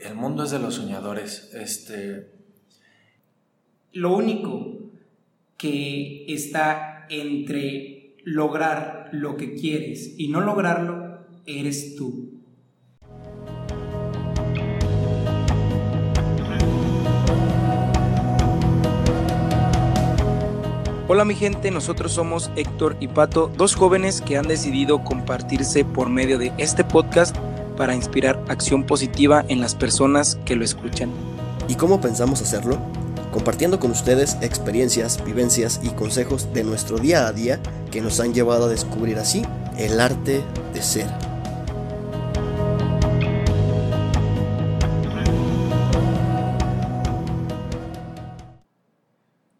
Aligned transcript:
El 0.00 0.14
mundo 0.14 0.44
es 0.44 0.50
de 0.50 0.58
los 0.58 0.74
soñadores. 0.74 1.50
Este. 1.54 2.30
Lo 3.92 4.14
único 4.14 4.90
que 5.56 6.24
está 6.28 7.06
entre 7.08 8.16
lograr 8.24 9.10
lo 9.12 9.36
que 9.36 9.54
quieres 9.54 10.14
y 10.18 10.28
no 10.28 10.40
lograrlo 10.40 11.26
eres 11.46 11.96
tú. 11.96 12.30
Hola 21.06 21.24
mi 21.24 21.34
gente, 21.34 21.70
nosotros 21.70 22.12
somos 22.12 22.50
Héctor 22.56 22.96
y 22.98 23.08
Pato, 23.08 23.52
dos 23.56 23.76
jóvenes 23.76 24.20
que 24.20 24.36
han 24.36 24.48
decidido 24.48 25.04
compartirse 25.04 25.84
por 25.84 26.08
medio 26.08 26.38
de 26.38 26.52
este 26.58 26.82
podcast 26.82 27.36
para 27.76 27.94
inspirar 27.94 28.42
acción 28.48 28.84
positiva 28.84 29.44
en 29.48 29.60
las 29.60 29.74
personas 29.74 30.38
que 30.44 30.56
lo 30.56 30.64
escuchan. 30.64 31.10
¿Y 31.68 31.74
cómo 31.74 32.00
pensamos 32.00 32.42
hacerlo? 32.42 32.78
Compartiendo 33.32 33.80
con 33.80 33.90
ustedes 33.90 34.36
experiencias, 34.42 35.24
vivencias 35.24 35.80
y 35.82 35.90
consejos 35.90 36.52
de 36.52 36.64
nuestro 36.64 36.98
día 36.98 37.26
a 37.26 37.32
día 37.32 37.60
que 37.90 38.00
nos 38.00 38.20
han 38.20 38.32
llevado 38.32 38.66
a 38.66 38.68
descubrir 38.68 39.18
así 39.18 39.42
el 39.76 39.98
arte 39.98 40.42
de 40.72 40.82
ser. 40.82 41.06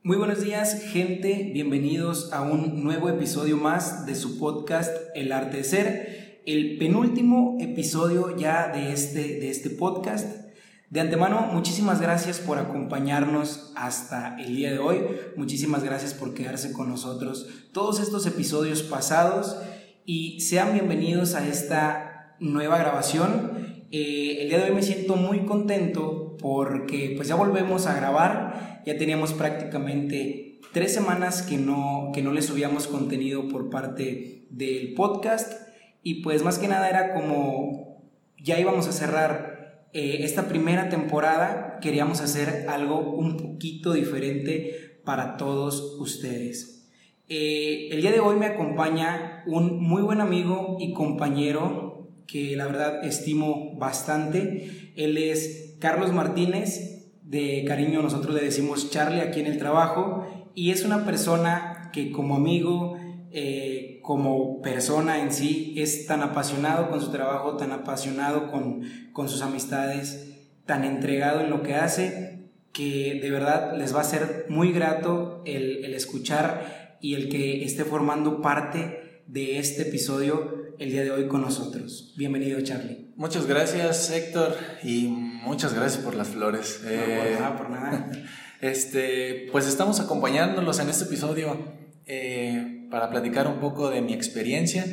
Muy 0.06 0.18
buenos 0.18 0.42
días, 0.42 0.82
gente. 0.92 1.50
Bienvenidos 1.54 2.30
a 2.32 2.42
un 2.42 2.84
nuevo 2.84 3.08
episodio 3.08 3.56
más 3.56 4.04
de 4.04 4.14
su 4.14 4.38
podcast 4.38 4.94
El 5.14 5.32
Arte 5.32 5.56
de 5.56 5.64
Ser. 5.64 6.23
El 6.46 6.76
penúltimo 6.76 7.56
episodio 7.58 8.36
ya 8.36 8.68
de 8.68 8.92
este, 8.92 9.40
de 9.40 9.50
este 9.50 9.70
podcast. 9.70 10.44
De 10.90 11.00
antemano, 11.00 11.48
muchísimas 11.52 12.02
gracias 12.02 12.38
por 12.38 12.58
acompañarnos 12.58 13.72
hasta 13.76 14.36
el 14.38 14.54
día 14.54 14.70
de 14.70 14.78
hoy. 14.78 14.98
Muchísimas 15.36 15.82
gracias 15.82 16.12
por 16.12 16.34
quedarse 16.34 16.72
con 16.72 16.90
nosotros 16.90 17.48
todos 17.72 17.98
estos 17.98 18.26
episodios 18.26 18.82
pasados 18.82 19.56
y 20.04 20.40
sean 20.40 20.74
bienvenidos 20.74 21.34
a 21.34 21.48
esta 21.48 22.36
nueva 22.40 22.76
grabación. 22.76 23.86
Eh, 23.90 24.42
el 24.42 24.48
día 24.50 24.58
de 24.58 24.64
hoy 24.64 24.74
me 24.74 24.82
siento 24.82 25.16
muy 25.16 25.46
contento 25.46 26.36
porque 26.38 27.14
pues 27.16 27.26
ya 27.26 27.36
volvemos 27.36 27.86
a 27.86 27.94
grabar 27.94 28.82
ya 28.84 28.98
teníamos 28.98 29.32
prácticamente 29.32 30.60
tres 30.72 30.92
semanas 30.92 31.40
que 31.42 31.56
no, 31.56 32.10
que 32.12 32.22
no 32.22 32.32
les 32.32 32.46
subíamos 32.46 32.86
contenido 32.86 33.48
por 33.48 33.70
parte 33.70 34.46
del 34.50 34.92
podcast 34.92 35.63
y 36.04 36.22
pues 36.22 36.44
más 36.44 36.58
que 36.58 36.68
nada 36.68 36.88
era 36.88 37.14
como 37.14 37.98
ya 38.38 38.60
íbamos 38.60 38.86
a 38.86 38.92
cerrar 38.92 39.88
eh, 39.92 40.18
esta 40.20 40.48
primera 40.48 40.88
temporada, 40.88 41.78
queríamos 41.80 42.20
hacer 42.20 42.66
algo 42.68 43.00
un 43.00 43.36
poquito 43.36 43.92
diferente 43.94 45.00
para 45.04 45.36
todos 45.36 45.96
ustedes. 45.98 46.90
Eh, 47.28 47.88
el 47.90 48.02
día 48.02 48.12
de 48.12 48.20
hoy 48.20 48.36
me 48.36 48.46
acompaña 48.46 49.42
un 49.46 49.82
muy 49.82 50.02
buen 50.02 50.20
amigo 50.20 50.76
y 50.78 50.92
compañero 50.92 52.10
que 52.26 52.54
la 52.54 52.66
verdad 52.66 53.04
estimo 53.04 53.76
bastante. 53.78 54.92
Él 54.96 55.16
es 55.16 55.76
Carlos 55.78 56.12
Martínez, 56.12 57.22
de 57.22 57.64
cariño 57.66 58.02
nosotros 58.02 58.34
le 58.34 58.42
decimos 58.42 58.90
Charlie 58.90 59.22
aquí 59.22 59.40
en 59.40 59.46
el 59.46 59.58
trabajo 59.58 60.26
y 60.54 60.70
es 60.70 60.84
una 60.84 61.04
persona 61.04 61.90
que 61.92 62.10
como 62.10 62.36
amigo, 62.36 62.96
eh, 63.30 63.93
como 64.04 64.60
persona 64.60 65.22
en 65.22 65.32
sí, 65.32 65.72
es 65.78 66.06
tan 66.06 66.20
apasionado 66.20 66.90
con 66.90 67.00
su 67.00 67.10
trabajo, 67.10 67.56
tan 67.56 67.72
apasionado 67.72 68.50
con, 68.52 68.82
con 69.14 69.30
sus 69.30 69.40
amistades, 69.40 70.28
tan 70.66 70.84
entregado 70.84 71.40
en 71.40 71.48
lo 71.48 71.62
que 71.62 71.74
hace, 71.74 72.50
que 72.70 73.18
de 73.22 73.30
verdad 73.30 73.78
les 73.78 73.96
va 73.96 74.02
a 74.02 74.04
ser 74.04 74.44
muy 74.50 74.72
grato 74.72 75.42
el, 75.46 75.86
el 75.86 75.94
escuchar 75.94 76.98
y 77.00 77.14
el 77.14 77.30
que 77.30 77.64
esté 77.64 77.86
formando 77.86 78.42
parte 78.42 79.22
de 79.26 79.58
este 79.58 79.88
episodio 79.88 80.74
el 80.78 80.90
día 80.90 81.02
de 81.02 81.10
hoy 81.10 81.26
con 81.26 81.40
nosotros. 81.40 82.12
Bienvenido, 82.18 82.60
Charlie. 82.60 83.08
Muchas 83.16 83.46
gracias, 83.46 84.10
Héctor, 84.10 84.54
y 84.82 85.06
muchas 85.06 85.72
gracias 85.72 86.04
por 86.04 86.14
las 86.14 86.28
flores. 86.28 86.80
No, 86.82 86.90
por 86.90 86.98
eh, 86.98 87.36
nada, 87.40 87.56
por 87.56 87.70
nada. 87.70 88.12
Este, 88.60 89.48
pues 89.52 89.66
estamos 89.66 90.00
acompañándolos 90.00 90.78
en 90.78 90.88
este 90.88 91.04
episodio 91.04 91.58
eh, 92.06 92.73
para 92.94 93.10
platicar 93.10 93.48
un 93.48 93.58
poco 93.58 93.90
de 93.90 94.02
mi 94.02 94.12
experiencia 94.12 94.86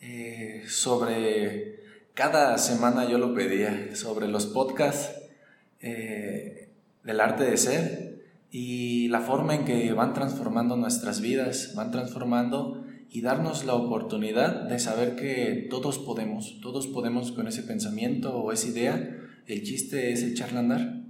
eh, 0.00 0.62
sobre 0.68 1.80
cada 2.14 2.56
semana 2.58 3.08
yo 3.10 3.18
lo 3.18 3.34
pedía 3.34 3.96
sobre 3.96 4.28
los 4.28 4.46
podcasts 4.46 5.10
del 5.80 7.20
arte 7.20 7.42
de 7.42 7.56
ser 7.56 8.22
y 8.52 9.08
la 9.08 9.20
forma 9.20 9.56
en 9.56 9.64
que 9.64 9.92
van 9.92 10.14
transformando 10.14 10.76
nuestras 10.76 11.20
vidas, 11.20 11.72
van 11.74 11.90
transformando 11.90 12.84
y 13.10 13.20
darnos 13.20 13.64
la 13.64 13.74
oportunidad 13.74 14.68
de 14.68 14.78
saber 14.78 15.16
que 15.16 15.66
todos 15.68 15.98
podemos, 15.98 16.60
todos 16.60 16.86
podemos 16.86 17.32
con 17.32 17.48
ese 17.48 17.64
pensamiento 17.64 18.32
o 18.32 18.52
esa 18.52 18.68
idea. 18.68 19.18
El 19.48 19.64
chiste 19.64 20.12
es 20.12 20.22
echarla 20.22 20.60
a 20.60 20.62
andar. 20.62 21.00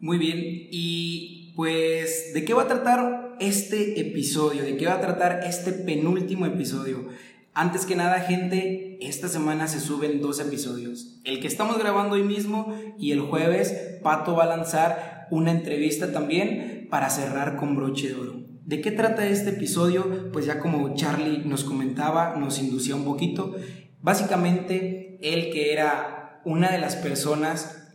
Muy 0.00 0.18
bien, 0.18 0.38
y 0.40 1.39
pues, 1.54 2.32
¿de 2.34 2.44
qué 2.44 2.54
va 2.54 2.62
a 2.62 2.68
tratar 2.68 3.36
este 3.40 4.00
episodio? 4.00 4.62
¿De 4.62 4.76
qué 4.76 4.86
va 4.86 4.94
a 4.94 5.00
tratar 5.00 5.40
este 5.44 5.72
penúltimo 5.72 6.46
episodio? 6.46 7.08
Antes 7.52 7.84
que 7.84 7.96
nada, 7.96 8.20
gente, 8.20 8.98
esta 9.00 9.28
semana 9.28 9.66
se 9.66 9.80
suben 9.80 10.20
dos 10.20 10.40
episodios. 10.40 11.20
El 11.24 11.40
que 11.40 11.48
estamos 11.48 11.78
grabando 11.78 12.14
hoy 12.14 12.22
mismo 12.22 12.74
y 12.98 13.12
el 13.12 13.20
jueves 13.20 13.74
Pato 14.02 14.36
va 14.36 14.44
a 14.44 14.56
lanzar 14.56 15.26
una 15.30 15.50
entrevista 15.50 16.12
también 16.12 16.86
para 16.90 17.10
cerrar 17.10 17.56
con 17.56 17.76
broche 17.76 18.08
de 18.08 18.14
oro. 18.14 18.40
¿De 18.64 18.80
qué 18.80 18.92
trata 18.92 19.26
este 19.26 19.50
episodio? 19.50 20.30
Pues 20.32 20.46
ya 20.46 20.60
como 20.60 20.94
Charlie 20.94 21.42
nos 21.44 21.64
comentaba, 21.64 22.36
nos 22.36 22.60
inducía 22.60 22.94
un 22.94 23.04
poquito. 23.04 23.56
Básicamente, 24.00 25.18
él 25.22 25.50
que 25.50 25.72
era 25.72 26.40
una 26.44 26.70
de 26.70 26.78
las 26.78 26.96
personas 26.96 27.88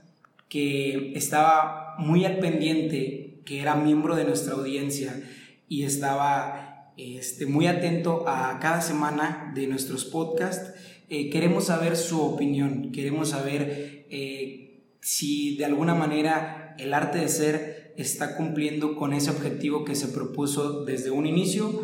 que 0.50 1.14
estaba 1.16 1.96
muy 1.98 2.26
al 2.26 2.40
pendiente, 2.40 3.25
que 3.46 3.62
era 3.62 3.76
miembro 3.76 4.16
de 4.16 4.26
nuestra 4.26 4.54
audiencia 4.54 5.22
y 5.68 5.84
estaba 5.84 6.94
este, 6.98 7.46
muy 7.46 7.68
atento 7.68 8.28
a 8.28 8.60
cada 8.60 8.82
semana 8.82 9.52
de 9.56 9.68
nuestros 9.68 10.06
podcasts, 10.06 10.74
eh, 11.10 11.30
queremos 11.30 11.66
saber 11.66 11.96
su 11.98 12.22
opinión, 12.22 12.92
queremos 12.92 13.30
saber 13.30 14.08
eh, 14.10 14.84
si 15.02 15.56
de 15.58 15.66
alguna 15.66 15.94
manera 15.94 16.76
el 16.80 16.94
arte 16.94 17.20
de 17.20 17.30
ser 17.30 17.94
está 17.98 18.36
cumpliendo 18.36 18.96
con 18.96 19.14
ese 19.14 19.30
objetivo 19.30 19.86
que 19.86 19.96
se 19.96 20.08
propuso 20.08 20.84
desde 20.84 21.12
un 21.12 21.26
inicio, 21.28 21.84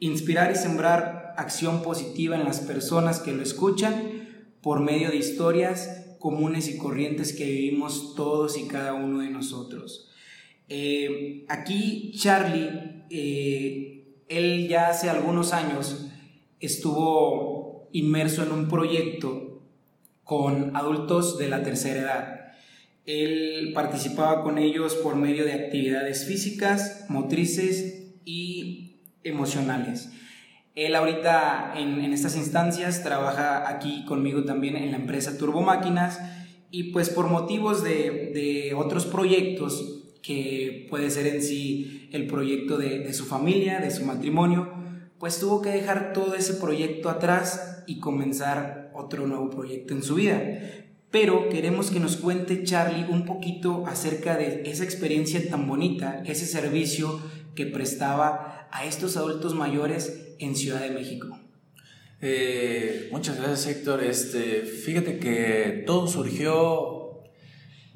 inspirar 0.00 0.50
y 0.52 0.56
sembrar 0.56 1.34
acción 1.36 1.82
positiva 1.82 2.36
en 2.36 2.44
las 2.44 2.60
personas 2.60 3.20
que 3.20 3.32
lo 3.32 3.42
escuchan 3.42 3.94
por 4.60 4.80
medio 4.80 5.10
de 5.10 5.16
historias 5.16 6.16
comunes 6.18 6.68
y 6.68 6.76
corrientes 6.76 7.32
que 7.32 7.44
vivimos 7.44 8.14
todos 8.14 8.58
y 8.58 8.66
cada 8.66 8.94
uno 8.94 9.20
de 9.20 9.30
nosotros. 9.30 10.10
Eh, 10.68 11.44
aquí 11.48 12.12
Charlie, 12.16 13.04
eh, 13.10 14.04
él 14.28 14.68
ya 14.68 14.88
hace 14.88 15.08
algunos 15.08 15.52
años 15.52 16.10
estuvo 16.60 17.88
inmerso 17.92 18.42
en 18.42 18.52
un 18.52 18.68
proyecto 18.68 19.62
con 20.24 20.76
adultos 20.76 21.38
de 21.38 21.48
la 21.48 21.62
tercera 21.62 22.00
edad. 22.00 22.36
Él 23.04 23.70
participaba 23.72 24.42
con 24.42 24.58
ellos 24.58 24.96
por 24.96 25.14
medio 25.14 25.44
de 25.44 25.52
actividades 25.52 26.26
físicas, 26.26 27.06
motrices 27.08 28.14
y 28.24 29.02
emocionales. 29.22 30.10
Él 30.74 30.96
ahorita 30.96 31.74
en, 31.76 32.00
estas 32.12 32.36
instancias 32.36 33.04
trabaja 33.04 33.68
aquí 33.68 34.04
conmigo 34.04 34.44
también 34.44 34.76
en 34.76 34.90
la 34.90 34.98
empresa 34.98 35.38
Turbo 35.38 35.62
Máquinas 35.62 36.20
y 36.72 36.90
pues 36.90 37.08
por 37.08 37.28
motivos 37.28 37.84
de, 37.84 38.32
de 38.34 38.74
otros 38.74 39.06
proyectos 39.06 40.05
que 40.26 40.86
puede 40.90 41.10
ser 41.10 41.26
en 41.26 41.42
sí 41.42 42.08
el 42.12 42.26
proyecto 42.26 42.78
de, 42.78 43.12
su 43.12 43.26
familia, 43.26 43.80
de 43.80 43.90
su 43.90 44.04
matrimonio, 44.04 44.72
pues 45.18 45.38
tuvo 45.38 45.62
que 45.62 45.70
dejar 45.70 46.12
todo 46.12 46.34
ese 46.34 46.54
proyecto 46.54 47.08
atrás 47.08 47.84
y 47.86 48.00
comenzar 48.00 48.90
otro 48.94 49.26
nuevo 49.26 49.50
proyecto 49.50 49.94
en 49.94 50.02
su 50.02 50.16
vida 50.16 50.84
pero 51.10 51.48
queremos 51.48 51.90
que 51.90 52.00
nos 52.00 52.16
cuente 52.16 52.62
Charlie 52.64 53.06
un 53.08 53.24
poquito 53.24 53.86
acerca 53.86 54.36
de 54.36 54.62
esa 54.66 54.84
experiencia 54.84 55.48
tan 55.48 55.66
bonita, 55.66 56.22
ese 56.26 56.44
servicio 56.44 57.20
que 57.54 57.64
prestaba 57.64 58.68
a 58.70 58.84
estos 58.84 59.16
adultos 59.16 59.54
mayores 59.54 60.34
en 60.38 60.54
Ciudad 60.54 60.82
de 60.82 60.90
México. 60.90 61.40
Eh, 62.20 63.08
muchas 63.12 63.38
gracias 63.38 63.66
Héctor. 63.66 64.02
Este, 64.04 64.62
fíjate 64.62 65.18
que 65.18 65.84
todo 65.86 66.06
surgió 66.06 67.05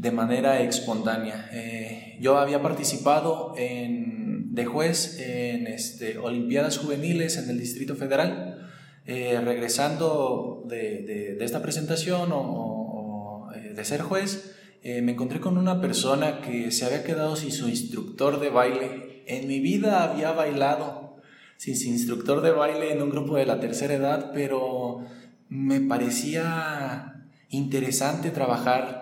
de 0.00 0.12
manera 0.12 0.62
espontánea. 0.62 1.50
Eh, 1.52 2.17
yo 2.20 2.38
había 2.38 2.62
participado 2.62 3.52
de 3.55 4.64
juez 4.64 5.20
en 5.20 5.67
este, 5.67 6.17
Olimpiadas 6.17 6.79
Juveniles 6.79 7.37
en 7.37 7.50
el 7.50 7.58
Distrito 7.58 7.94
Federal. 7.97 8.67
Eh, 9.05 9.38
regresando 9.44 10.64
de, 10.67 11.37
esta 11.41 11.61
presentación 11.61 12.31
o, 12.32 13.50
de 13.52 13.85
ser 13.85 14.00
juez, 14.00 14.56
eh, 14.82 15.02
me 15.02 15.12
encontré 15.12 15.38
con 15.38 15.58
una 15.58 15.82
persona 15.82 16.41
que 16.41 16.70
se 16.70 16.87
había 16.87 17.05
quedado 17.05 17.37
sin 17.37 17.52
su 17.52 17.69
instructor 17.69 18.41
de 18.41 18.49
baile. 18.49 19.23
En 19.26 19.49
mi 19.49 19.61
vida 19.61 20.02
había 20.02 20.32
bailado 20.32 21.17
sin 21.58 21.76
su 21.76 21.88
instructor 21.88 22.41
de 22.41 22.52
baile 22.52 22.91
en 22.91 23.02
un 23.02 23.11
grupo 23.11 23.37
de 23.37 23.44
la 23.44 23.61
tercera 23.61 23.93
edad, 23.93 24.31
pero 24.32 25.05
me 25.50 25.82
parecía 25.82 27.26
interesante 27.50 28.31
trabajar 28.31 29.00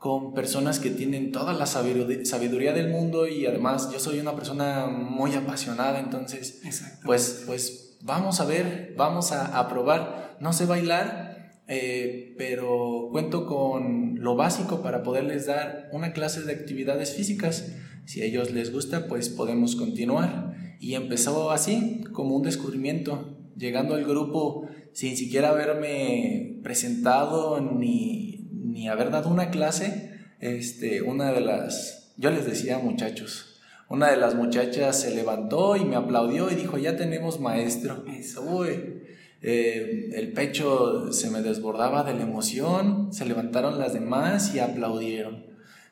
con 0.00 0.32
personas 0.32 0.80
que 0.80 0.88
tienen 0.88 1.30
toda 1.30 1.52
la 1.52 1.66
sabiduría 1.66 2.72
del 2.72 2.88
mundo 2.88 3.28
y 3.28 3.44
además 3.44 3.90
yo 3.92 4.00
soy 4.00 4.18
una 4.18 4.34
persona 4.34 4.86
muy 4.86 5.34
apasionada, 5.34 6.00
entonces 6.00 6.62
pues, 7.04 7.42
pues 7.46 7.98
vamos 8.00 8.40
a 8.40 8.46
ver, 8.46 8.94
vamos 8.96 9.30
a, 9.32 9.58
a 9.58 9.68
probar. 9.68 10.38
No 10.40 10.54
sé 10.54 10.64
bailar, 10.64 11.60
eh, 11.68 12.34
pero 12.38 13.10
cuento 13.12 13.44
con 13.44 14.14
lo 14.20 14.36
básico 14.36 14.80
para 14.80 15.02
poderles 15.02 15.44
dar 15.44 15.90
una 15.92 16.14
clase 16.14 16.44
de 16.44 16.54
actividades 16.54 17.14
físicas. 17.14 17.70
Si 18.06 18.22
a 18.22 18.24
ellos 18.24 18.52
les 18.52 18.72
gusta, 18.72 19.06
pues 19.06 19.28
podemos 19.28 19.76
continuar. 19.76 20.54
Y 20.80 20.94
empezó 20.94 21.50
así, 21.50 22.04
como 22.14 22.36
un 22.36 22.42
descubrimiento, 22.42 23.36
llegando 23.54 23.96
al 23.96 24.06
grupo 24.06 24.66
sin 24.94 25.18
siquiera 25.18 25.50
haberme 25.50 26.58
presentado 26.62 27.60
ni, 27.60 28.39
ni 28.62 28.88
haber 28.88 29.10
dado 29.10 29.28
una 29.30 29.50
clase. 29.50 30.10
Este, 30.40 31.02
una 31.02 31.32
de 31.32 31.40
las, 31.40 32.12
yo 32.16 32.30
les 32.30 32.46
decía 32.46 32.78
muchachos, 32.78 33.60
una 33.88 34.10
de 34.10 34.16
las 34.16 34.34
muchachas 34.34 35.00
se 35.00 35.14
levantó 35.14 35.76
y 35.76 35.84
me 35.84 35.96
aplaudió 35.96 36.50
y 36.50 36.54
dijo, 36.54 36.78
ya 36.78 36.96
tenemos 36.96 37.40
maestro. 37.40 38.04
Uy, 38.46 39.02
eh, 39.42 40.10
el 40.14 40.32
pecho 40.32 41.12
se 41.12 41.30
me 41.30 41.42
desbordaba 41.42 42.04
de 42.04 42.14
la 42.14 42.22
emoción, 42.22 43.12
se 43.12 43.24
levantaron 43.24 43.78
las 43.78 43.92
demás 43.92 44.54
y 44.54 44.60
aplaudieron. 44.60 45.44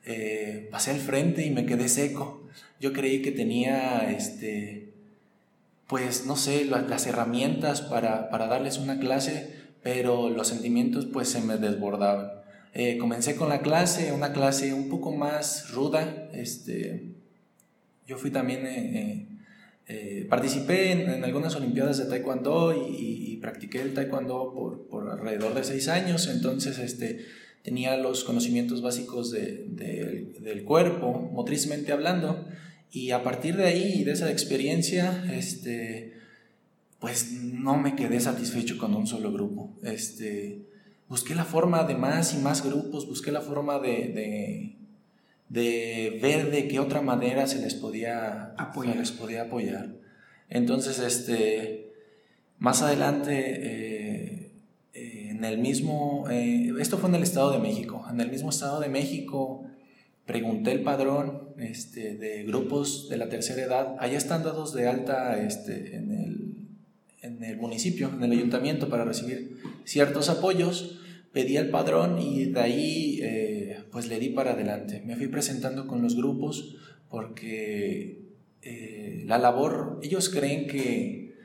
Eh, 0.05 0.69
pasé 0.71 0.93
al 0.93 1.01
frente 1.01 1.45
y 1.45 1.51
me 1.51 1.67
quedé 1.67 1.89
seco. 1.89 2.47
Yo 2.81 2.93
creí 2.93 3.21
que 3.21 3.33
tenía, 3.33 4.11
este, 4.11 4.93
pues, 5.87 6.25
no 6.25 6.37
sé, 6.37 6.65
las 6.65 7.07
herramientas 7.07 7.81
para, 7.83 8.31
para 8.31 8.47
darles 8.47 8.79
una 8.79 8.99
clase, 9.01 9.55
pero 9.83 10.31
los 10.31 10.49
sentimientos 10.49 11.07
pues 11.07 11.29
se 11.29 11.41
me 11.41 11.57
desbordaban. 11.57 12.38
Eh, 12.75 12.99
comencé 12.99 13.35
con 13.37 13.49
la 13.49 13.61
clase, 13.61 14.13
una 14.13 14.33
clase 14.33 14.73
un 14.73 14.89
poco 14.89 15.13
más 15.13 15.71
ruda. 15.73 16.29
Este, 16.33 17.15
yo 18.07 18.19
fui 18.19 18.31
también 18.31 19.29
eh, 19.91 20.27
participé 20.29 20.93
en, 20.93 21.25
algunas 21.25 21.57
Olimpiadas 21.57 21.97
de 21.97 22.05
Taekwondo 22.05 22.75
y, 22.75 23.39
practiqué 23.41 23.81
el 23.81 23.95
Taekwondo 23.95 24.53
por, 24.53 24.87
por, 24.89 25.11
alrededor 25.11 25.55
de 25.55 25.63
seis 25.63 25.87
años, 25.89 26.27
entonces 26.27 26.79
este, 26.79 27.25
tenía 27.63 27.97
los 27.97 28.25
conocimientos 28.25 28.83
básicos 28.83 29.31
de, 29.31 29.65
del 30.41 30.65
cuerpo, 30.65 31.31
motrizmente 31.33 31.93
hablando, 31.93 32.45
y 32.91 33.13
a 33.13 33.23
partir 33.23 33.57
de 33.57 33.67
ahí, 33.67 34.05
de 34.05 34.13
esa 34.13 34.31
experiencia, 34.31 35.25
este, 35.33 36.15
pues 36.99 37.33
no 37.33 37.79
me 37.79 37.95
quedé 37.95 38.21
satisfecho 38.21 38.77
con 38.77 38.95
un 38.95 39.07
solo 39.07 39.33
grupo. 39.33 39.79
Este, 39.83 40.68
busqué 41.09 41.35
la 41.35 41.45
forma 41.45 41.85
de 41.85 41.95
más 41.95 42.35
y 42.35 42.39
más 42.39 42.65
grupos, 42.65 43.07
busqué 43.07 43.33
la 43.33 43.41
forma 43.41 43.79
de 43.79 44.79
de 45.49 46.19
ver 46.23 46.51
de 46.51 46.69
qué 46.69 46.79
otra 46.79 47.01
manera 47.01 47.47
se 47.47 47.61
les 47.61 47.75
podía 47.75 48.55
apoyar. 48.59 48.97
les 48.97 49.13
podía 49.13 49.43
apoyar. 49.43 49.95
Entonces, 50.49 50.99
este, 50.99 51.93
más 52.59 52.83
adelante, 52.83 53.33
eh, 53.33 54.53
eh, 54.95 55.29
en 55.31 55.45
el 55.45 55.59
mismo, 55.59 56.27
eh, 56.31 56.73
esto 56.79 56.99
fue 56.99 57.09
en 57.09 57.17
el 57.17 57.23
Estado 57.23 57.53
de 57.53 57.59
México, 57.59 58.05
en 58.11 58.21
el 58.21 58.31
mismo 58.31 58.51
Estado 58.51 58.81
de 58.81 58.89
México 58.89 59.65
pregunté 60.27 60.73
el 60.73 60.83
padrón 60.83 61.55
este, 61.57 62.15
de 62.15 62.45
grupos 62.45 63.09
de 63.09 63.17
la 63.17 63.31
tercera 63.31 63.63
edad, 63.63 63.97
allá 63.99 64.19
están 64.19 64.43
dados 64.43 64.75
de 64.75 64.87
alta 64.87 65.41
este, 65.41 65.97
en, 65.97 66.11
el, 66.11 66.48
en 67.23 67.43
el 67.43 67.57
municipio, 67.57 68.11
en 68.15 68.23
el 68.23 68.33
ayuntamiento 68.33 68.89
para 68.89 69.05
recibir 69.05 69.59
ciertos 69.85 70.29
apoyos, 70.29 70.99
pedí 71.33 71.57
el 71.57 71.71
padrón 71.71 72.19
y 72.21 72.47
de 72.47 72.61
ahí 72.61 73.21
pues 73.91 74.07
le 74.07 74.19
di 74.19 74.31
para 74.31 74.53
adelante. 74.53 75.03
Me 75.05 75.17
fui 75.17 75.29
presentando 75.29 75.87
con 75.87 76.03
los 76.03 76.17
grupos 76.17 76.77
porque 77.09 78.29
eh, 78.63 79.25
la 79.27 79.39
labor, 79.39 80.01
ellos 80.03 80.29
creen 80.29 80.67
que, 80.67 81.37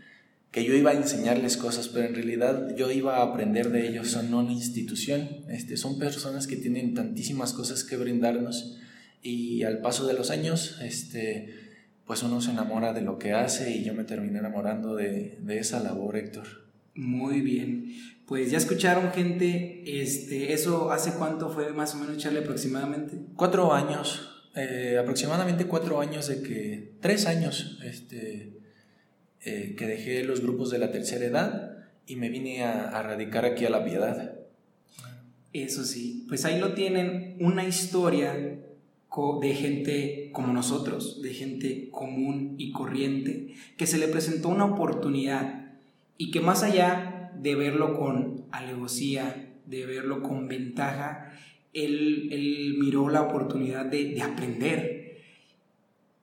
que 0.51 0.65
yo 0.65 0.73
iba 0.73 0.91
a 0.91 0.95
enseñarles 0.95 1.57
cosas, 1.57 1.87
pero 1.87 2.07
en 2.07 2.15
realidad 2.15 2.75
yo 2.75 2.91
iba 2.91 3.17
a 3.17 3.23
aprender 3.23 3.69
de 3.69 3.87
ellos, 3.87 4.09
son 4.09 4.33
una 4.33 4.51
institución, 4.51 5.45
este, 5.49 5.77
son 5.77 5.99
personas 5.99 6.47
que 6.47 6.55
tienen 6.55 6.93
tantísimas 6.93 7.53
cosas 7.53 7.83
que 7.83 7.97
brindarnos 7.97 8.77
y 9.21 9.63
al 9.63 9.79
paso 9.79 10.05
de 10.05 10.13
los 10.13 10.31
años, 10.31 10.79
este, 10.81 11.62
pues 12.05 12.23
uno 12.23 12.41
se 12.41 12.51
enamora 12.51 12.93
de 12.93 13.01
lo 13.01 13.17
que 13.17 13.33
hace 13.33 13.71
y 13.71 13.83
yo 13.83 13.93
me 13.93 14.03
terminé 14.03 14.39
enamorando 14.39 14.95
de, 14.95 15.37
de 15.41 15.59
esa 15.59 15.79
labor, 15.79 16.17
Héctor. 16.17 16.45
Muy 16.95 17.41
bien. 17.41 17.93
Pues 18.27 18.51
ya 18.51 18.57
escucharon 18.57 19.11
gente, 19.11 19.83
este, 19.85 20.53
¿eso 20.53 20.91
hace 20.91 21.13
cuánto 21.13 21.49
fue 21.49 21.73
más 21.73 21.93
o 21.95 21.97
menos, 21.97 22.17
Charlie, 22.17 22.39
aproximadamente? 22.39 23.17
Cuatro 23.35 23.73
años, 23.73 24.47
eh, 24.55 24.97
aproximadamente 24.99 25.65
cuatro 25.65 25.99
años 25.99 26.27
de 26.27 26.41
que, 26.41 26.93
tres 27.01 27.25
años, 27.25 27.79
este, 27.83 28.59
eh, 29.41 29.75
que 29.77 29.87
dejé 29.87 30.23
los 30.23 30.41
grupos 30.41 30.71
de 30.71 30.79
la 30.79 30.91
tercera 30.91 31.25
edad 31.25 31.77
y 32.05 32.15
me 32.15 32.29
vine 32.29 32.63
a, 32.63 32.89
a 32.89 33.03
radicar 33.03 33.45
aquí 33.45 33.65
a 33.65 33.69
La 33.69 33.83
Piedad. 33.83 34.35
Eso 35.51 35.83
sí, 35.83 36.25
pues 36.27 36.45
ahí 36.45 36.59
lo 36.59 36.73
tienen, 36.73 37.37
una 37.39 37.65
historia 37.65 38.35
de 39.41 39.53
gente 39.53 40.29
como 40.33 40.53
nosotros, 40.53 41.21
de 41.21 41.33
gente 41.33 41.89
común 41.91 42.55
y 42.57 42.71
corriente, 42.71 43.53
que 43.77 43.85
se 43.85 43.99
le 43.99 44.07
presentó 44.07 44.49
una 44.49 44.65
oportunidad 44.65 45.73
y 46.17 46.31
que 46.31 46.41
más 46.41 46.63
allá 46.63 47.31
de 47.39 47.53
verlo 47.53 47.97
con 47.97 48.45
alevosía, 48.51 49.51
de 49.67 49.85
verlo 49.85 50.23
con 50.23 50.47
ventaja, 50.47 51.31
él, 51.73 52.75
miró 52.79 53.09
la 53.09 53.21
oportunidad 53.21 53.85
de, 53.85 54.19
aprender. 54.21 55.21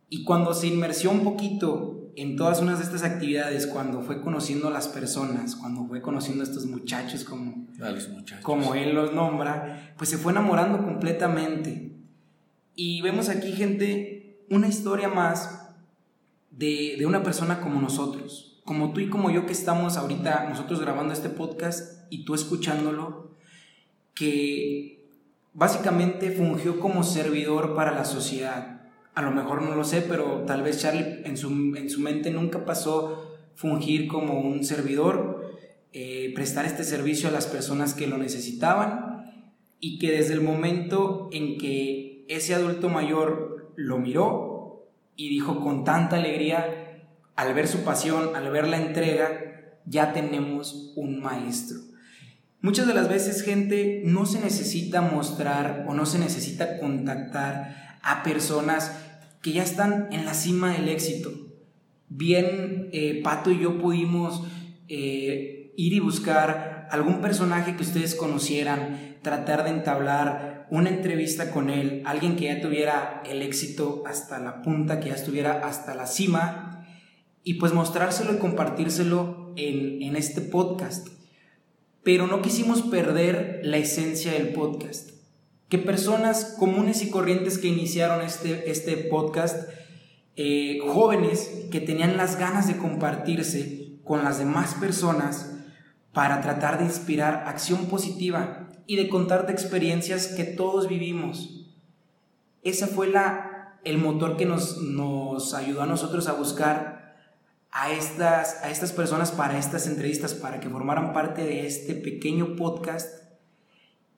Y 0.08 0.24
cuando 0.24 0.52
se 0.52 0.66
inmersió 0.66 1.12
un 1.12 1.22
poquito 1.22 2.10
en 2.16 2.34
todas 2.34 2.60
unas 2.60 2.78
de 2.78 2.84
estas 2.84 3.04
actividades, 3.04 3.68
cuando 3.68 4.02
fue 4.02 4.20
conociendo 4.20 4.66
a 4.66 4.72
las 4.72 4.88
personas, 4.88 5.54
cuando 5.54 5.84
fue 5.86 6.02
conociendo 6.02 6.42
a 6.42 6.46
estos 6.46 6.66
muchachos 6.66 7.22
como, 7.22 7.68
como 8.42 8.74
él 8.74 8.94
los 8.94 9.12
nombra, 9.12 9.94
pues 9.96 10.10
se 10.10 10.18
fue 10.18 10.32
enamorando 10.32 10.82
completamente. 10.82 11.99
Y 12.74 13.02
vemos 13.02 13.28
aquí, 13.28 13.52
gente, 13.52 14.44
una 14.48 14.68
historia 14.68 15.08
más 15.08 15.70
de, 16.50 16.96
de 16.98 17.06
una 17.06 17.22
persona 17.22 17.60
como 17.60 17.80
nosotros, 17.80 18.60
como 18.64 18.92
tú 18.92 19.00
y 19.00 19.08
como 19.08 19.30
yo 19.30 19.46
que 19.46 19.52
estamos 19.52 19.96
ahorita 19.96 20.48
nosotros 20.48 20.80
grabando 20.80 21.12
este 21.12 21.28
podcast 21.28 22.04
y 22.10 22.24
tú 22.24 22.34
escuchándolo, 22.34 23.30
que 24.14 25.00
básicamente 25.54 26.30
fungió 26.30 26.80
como 26.80 27.02
servidor 27.02 27.74
para 27.74 27.92
la 27.92 28.04
sociedad. 28.04 28.90
A 29.14 29.22
lo 29.22 29.30
mejor 29.32 29.62
no 29.62 29.74
lo 29.74 29.84
sé, 29.84 30.02
pero 30.02 30.44
tal 30.46 30.62
vez 30.62 30.80
Charlie 30.80 31.22
en 31.24 31.36
su, 31.36 31.48
en 31.76 31.90
su 31.90 32.00
mente 32.00 32.30
nunca 32.30 32.64
pasó 32.64 33.38
fungir 33.54 34.08
como 34.08 34.40
un 34.40 34.64
servidor, 34.64 35.52
eh, 35.92 36.32
prestar 36.34 36.64
este 36.64 36.84
servicio 36.84 37.28
a 37.28 37.32
las 37.32 37.46
personas 37.46 37.94
que 37.94 38.06
lo 38.06 38.16
necesitaban 38.16 39.24
y 39.80 39.98
que 39.98 40.12
desde 40.12 40.34
el 40.34 40.40
momento 40.40 41.28
en 41.32 41.58
que 41.58 42.09
ese 42.30 42.54
adulto 42.54 42.88
mayor 42.88 43.72
lo 43.76 43.98
miró 43.98 44.88
y 45.16 45.28
dijo 45.28 45.60
con 45.60 45.84
tanta 45.84 46.16
alegría, 46.16 47.08
al 47.34 47.54
ver 47.54 47.66
su 47.66 47.80
pasión, 47.80 48.36
al 48.36 48.50
ver 48.50 48.68
la 48.68 48.76
entrega, 48.76 49.80
ya 49.84 50.12
tenemos 50.12 50.92
un 50.94 51.20
maestro. 51.20 51.78
Muchas 52.60 52.86
de 52.86 52.94
las 52.94 53.08
veces, 53.08 53.42
gente, 53.42 54.02
no 54.04 54.26
se 54.26 54.40
necesita 54.40 55.00
mostrar 55.00 55.86
o 55.88 55.94
no 55.94 56.06
se 56.06 56.18
necesita 56.18 56.78
contactar 56.78 57.98
a 58.02 58.22
personas 58.22 58.96
que 59.42 59.52
ya 59.52 59.62
están 59.62 60.08
en 60.12 60.24
la 60.24 60.34
cima 60.34 60.72
del 60.72 60.88
éxito. 60.88 61.30
Bien, 62.08 62.90
eh, 62.92 63.20
Pato 63.24 63.50
y 63.50 63.60
yo 63.60 63.78
pudimos 63.78 64.44
eh, 64.88 65.72
ir 65.76 65.92
y 65.94 66.00
buscar 66.00 66.86
algún 66.90 67.20
personaje 67.20 67.76
que 67.76 67.82
ustedes 67.82 68.14
conocieran, 68.14 69.16
tratar 69.22 69.64
de 69.64 69.70
entablar 69.70 70.59
una 70.70 70.90
entrevista 70.90 71.50
con 71.50 71.70
él, 71.70 72.02
alguien 72.04 72.36
que 72.36 72.44
ya 72.44 72.60
tuviera 72.60 73.22
el 73.26 73.42
éxito 73.42 74.02
hasta 74.06 74.38
la 74.38 74.62
punta, 74.62 75.00
que 75.00 75.08
ya 75.08 75.14
estuviera 75.14 75.66
hasta 75.66 75.94
la 75.94 76.06
cima, 76.06 76.86
y 77.42 77.54
pues 77.54 77.72
mostrárselo 77.72 78.34
y 78.34 78.38
compartírselo 78.38 79.52
en, 79.56 80.02
en 80.02 80.16
este 80.16 80.40
podcast. 80.40 81.08
Pero 82.02 82.26
no 82.26 82.42
quisimos 82.42 82.82
perder 82.82 83.60
la 83.62 83.78
esencia 83.78 84.32
del 84.32 84.50
podcast. 84.50 85.10
Que 85.68 85.78
personas 85.78 86.56
comunes 86.58 87.02
y 87.02 87.10
corrientes 87.10 87.58
que 87.58 87.68
iniciaron 87.68 88.22
este, 88.22 88.70
este 88.70 88.96
podcast, 88.96 89.68
eh, 90.36 90.78
jóvenes 90.86 91.66
que 91.70 91.80
tenían 91.80 92.16
las 92.16 92.38
ganas 92.38 92.66
de 92.66 92.76
compartirse 92.76 93.98
con 94.04 94.24
las 94.24 94.38
demás 94.38 94.74
personas 94.74 95.59
para 96.12 96.40
tratar 96.40 96.78
de 96.78 96.84
inspirar 96.84 97.44
acción 97.46 97.86
positiva 97.86 98.68
y 98.86 98.96
de 98.96 99.08
contarte 99.08 99.52
experiencias 99.52 100.28
que 100.28 100.44
todos 100.44 100.88
vivimos. 100.88 101.66
Ese 102.62 102.86
fue 102.86 103.06
la, 103.06 103.78
el 103.84 103.98
motor 103.98 104.36
que 104.36 104.46
nos, 104.46 104.78
nos 104.78 105.54
ayudó 105.54 105.82
a 105.82 105.86
nosotros 105.86 106.26
a 106.26 106.32
buscar 106.32 107.00
a 107.72 107.92
estas, 107.92 108.56
a 108.62 108.70
estas 108.70 108.92
personas 108.92 109.30
para 109.30 109.58
estas 109.58 109.86
entrevistas, 109.86 110.34
para 110.34 110.60
que 110.60 110.68
formaran 110.68 111.12
parte 111.12 111.44
de 111.44 111.66
este 111.66 111.94
pequeño 111.94 112.56
podcast 112.56 113.20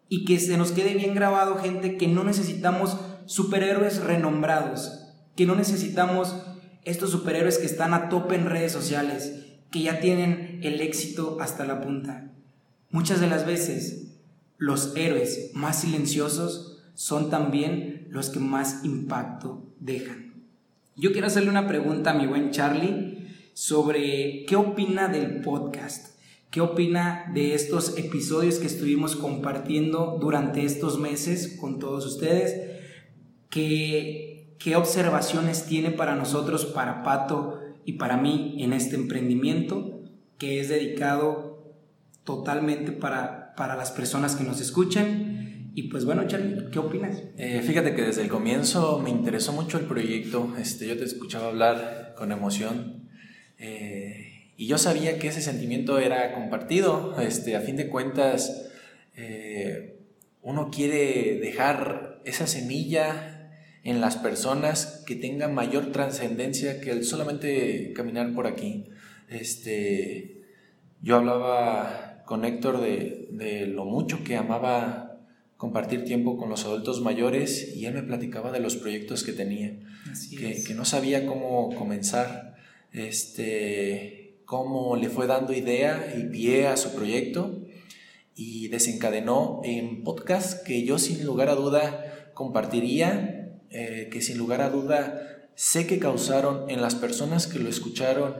y 0.08 0.24
que 0.24 0.38
se 0.38 0.56
nos 0.56 0.72
quede 0.72 0.94
bien 0.94 1.14
grabado, 1.14 1.56
gente, 1.56 1.96
que 1.96 2.08
no 2.08 2.24
necesitamos 2.24 2.96
superhéroes 3.26 4.02
renombrados, 4.02 5.08
que 5.36 5.46
no 5.46 5.54
necesitamos 5.54 6.36
estos 6.84 7.10
superhéroes 7.10 7.58
que 7.58 7.66
están 7.66 7.94
a 7.94 8.08
tope 8.08 8.34
en 8.34 8.46
redes 8.46 8.72
sociales, 8.72 9.51
que 9.72 9.82
ya 9.82 9.98
tienen 10.00 10.60
el 10.62 10.80
éxito 10.80 11.38
hasta 11.40 11.64
la 11.64 11.80
punta. 11.80 12.30
Muchas 12.90 13.20
de 13.20 13.26
las 13.26 13.46
veces, 13.46 14.18
los 14.58 14.94
héroes 14.96 15.50
más 15.54 15.80
silenciosos 15.80 16.84
son 16.94 17.30
también 17.30 18.06
los 18.10 18.28
que 18.28 18.38
más 18.38 18.84
impacto 18.84 19.64
dejan. 19.80 20.34
Yo 20.94 21.10
quiero 21.12 21.26
hacerle 21.26 21.48
una 21.48 21.66
pregunta 21.66 22.10
a 22.10 22.14
mi 22.14 22.26
buen 22.26 22.50
Charlie 22.50 23.26
sobre 23.54 24.44
qué 24.44 24.56
opina 24.56 25.08
del 25.08 25.40
podcast, 25.40 26.18
qué 26.50 26.60
opina 26.60 27.30
de 27.32 27.54
estos 27.54 27.96
episodios 27.96 28.58
que 28.58 28.66
estuvimos 28.66 29.16
compartiendo 29.16 30.18
durante 30.20 30.66
estos 30.66 31.00
meses 31.00 31.56
con 31.58 31.78
todos 31.78 32.04
ustedes, 32.04 32.78
qué, 33.48 34.54
qué 34.58 34.76
observaciones 34.76 35.64
tiene 35.64 35.90
para 35.92 36.14
nosotros, 36.14 36.66
para 36.66 37.02
Pato, 37.02 37.61
y 37.84 37.94
para 37.94 38.16
mí 38.16 38.56
en 38.60 38.72
este 38.72 38.96
emprendimiento 38.96 40.02
que 40.38 40.60
es 40.60 40.68
dedicado 40.68 41.52
totalmente 42.24 42.92
para, 42.92 43.54
para 43.54 43.76
las 43.76 43.90
personas 43.90 44.36
que 44.36 44.44
nos 44.44 44.60
escuchan. 44.60 45.70
Y 45.74 45.84
pues 45.84 46.04
bueno, 46.04 46.26
Charlie, 46.26 46.70
¿qué 46.70 46.78
opinas? 46.78 47.22
Eh, 47.38 47.62
fíjate 47.62 47.94
que 47.94 48.02
desde 48.02 48.22
el 48.22 48.28
comienzo 48.28 48.98
me 48.98 49.10
interesó 49.10 49.52
mucho 49.52 49.78
el 49.78 49.86
proyecto, 49.86 50.54
este, 50.58 50.86
yo 50.86 50.98
te 50.98 51.04
escuchaba 51.04 51.48
hablar 51.48 52.14
con 52.16 52.30
emoción 52.30 53.08
eh, 53.58 54.52
y 54.56 54.66
yo 54.66 54.76
sabía 54.76 55.18
que 55.18 55.28
ese 55.28 55.40
sentimiento 55.40 55.98
era 55.98 56.34
compartido, 56.34 57.18
este, 57.20 57.56
a 57.56 57.60
fin 57.60 57.76
de 57.76 57.88
cuentas 57.88 58.70
eh, 59.16 59.98
uno 60.42 60.70
quiere 60.70 61.38
dejar 61.40 62.20
esa 62.24 62.46
semilla 62.46 63.31
en 63.84 64.00
las 64.00 64.16
personas 64.16 65.02
que 65.06 65.16
tengan 65.16 65.54
mayor 65.54 65.92
trascendencia 65.92 66.80
que 66.80 66.90
el 66.90 67.04
solamente 67.04 67.92
caminar 67.94 68.32
por 68.34 68.46
aquí. 68.46 68.86
Este, 69.28 70.42
yo 71.00 71.16
hablaba 71.16 72.22
con 72.26 72.44
Héctor 72.44 72.80
de, 72.80 73.28
de 73.30 73.66
lo 73.66 73.84
mucho 73.84 74.22
que 74.22 74.36
amaba 74.36 75.12
compartir 75.56 76.04
tiempo 76.04 76.36
con 76.36 76.48
los 76.48 76.64
adultos 76.64 77.00
mayores 77.00 77.76
y 77.76 77.86
él 77.86 77.94
me 77.94 78.02
platicaba 78.02 78.50
de 78.50 78.58
los 78.58 78.76
proyectos 78.76 79.22
que 79.22 79.32
tenía, 79.32 79.78
que, 80.36 80.60
que, 80.62 80.74
no 80.74 80.84
sabía 80.84 81.24
cómo 81.24 81.72
comenzar, 81.76 82.56
este, 82.92 84.40
cómo 84.44 84.96
le 84.96 85.08
fue 85.08 85.28
dando 85.28 85.52
idea 85.52 86.14
y 86.18 86.24
pie 86.24 86.66
a 86.66 86.76
su 86.76 86.92
proyecto 86.92 87.62
y 88.34 88.68
desencadenó 88.68 89.60
en 89.62 90.02
podcast 90.02 90.66
que 90.66 90.84
yo 90.84 90.98
sin 90.98 91.24
lugar 91.24 91.48
a 91.48 91.54
duda 91.54 92.32
compartiría 92.34 93.41
eh, 93.72 94.08
que 94.12 94.20
sin 94.20 94.38
lugar 94.38 94.60
a 94.60 94.70
duda 94.70 95.48
sé 95.54 95.86
que 95.86 95.98
causaron 95.98 96.68
en 96.68 96.82
las 96.82 96.94
personas 96.94 97.46
que 97.46 97.58
lo 97.58 97.68
escucharon 97.68 98.34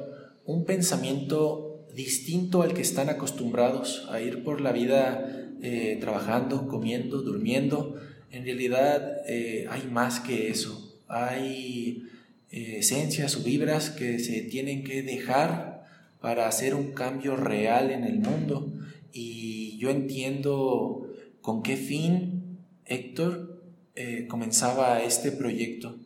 un 0.44 0.64
pensamiento 0.64 1.86
distinto 1.94 2.62
al 2.62 2.74
que 2.74 2.82
están 2.82 3.08
acostumbrados 3.08 4.06
a 4.10 4.20
ir 4.20 4.44
por 4.44 4.60
la 4.60 4.72
vida 4.72 5.48
eh, 5.62 5.98
trabajando, 6.00 6.66
comiendo, 6.66 7.22
durmiendo. 7.22 7.96
En 8.30 8.44
realidad 8.44 9.22
eh, 9.26 9.66
hay 9.70 9.84
más 9.90 10.20
que 10.20 10.48
eso. 10.48 11.00
Hay 11.08 12.08
esencias 12.50 13.36
o 13.36 13.42
vibras 13.42 13.88
que 13.88 14.18
se 14.18 14.42
tienen 14.42 14.84
que 14.84 15.02
dejar 15.02 15.86
para 16.20 16.48
hacer 16.48 16.74
un 16.74 16.92
cambio 16.92 17.36
real 17.36 17.90
en 17.90 18.04
el 18.04 18.18
mundo. 18.18 18.70
Y 19.12 19.78
yo 19.78 19.88
entiendo 19.88 21.08
con 21.40 21.62
qué 21.62 21.76
fin 21.76 22.58
Héctor 22.84 23.51
eh, 23.94 24.26
comenzaba 24.26 25.02
este 25.02 25.32
proyecto. 25.32 25.96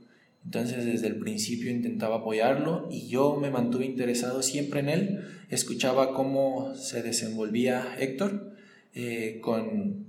Entonces 0.45 0.85
desde 0.85 1.07
el 1.07 1.19
principio 1.19 1.71
intentaba 1.71 2.17
apoyarlo 2.17 2.89
y 2.91 3.09
yo 3.09 3.37
me 3.37 3.51
mantuve 3.51 3.85
interesado 3.85 4.43
siempre 4.43 4.81
en 4.81 4.89
él. 4.89 5.25
Escuchaba 5.51 6.13
cómo 6.13 6.75
se 6.75 7.03
desenvolvía 7.03 7.97
Héctor 7.99 8.55
eh, 8.93 9.39
con 9.41 10.07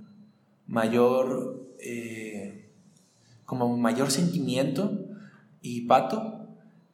mayor, 0.66 1.68
eh, 1.78 2.64
como 3.44 3.76
mayor 3.76 4.10
sentimiento 4.10 5.06
y 5.62 5.82
Pato 5.82 6.48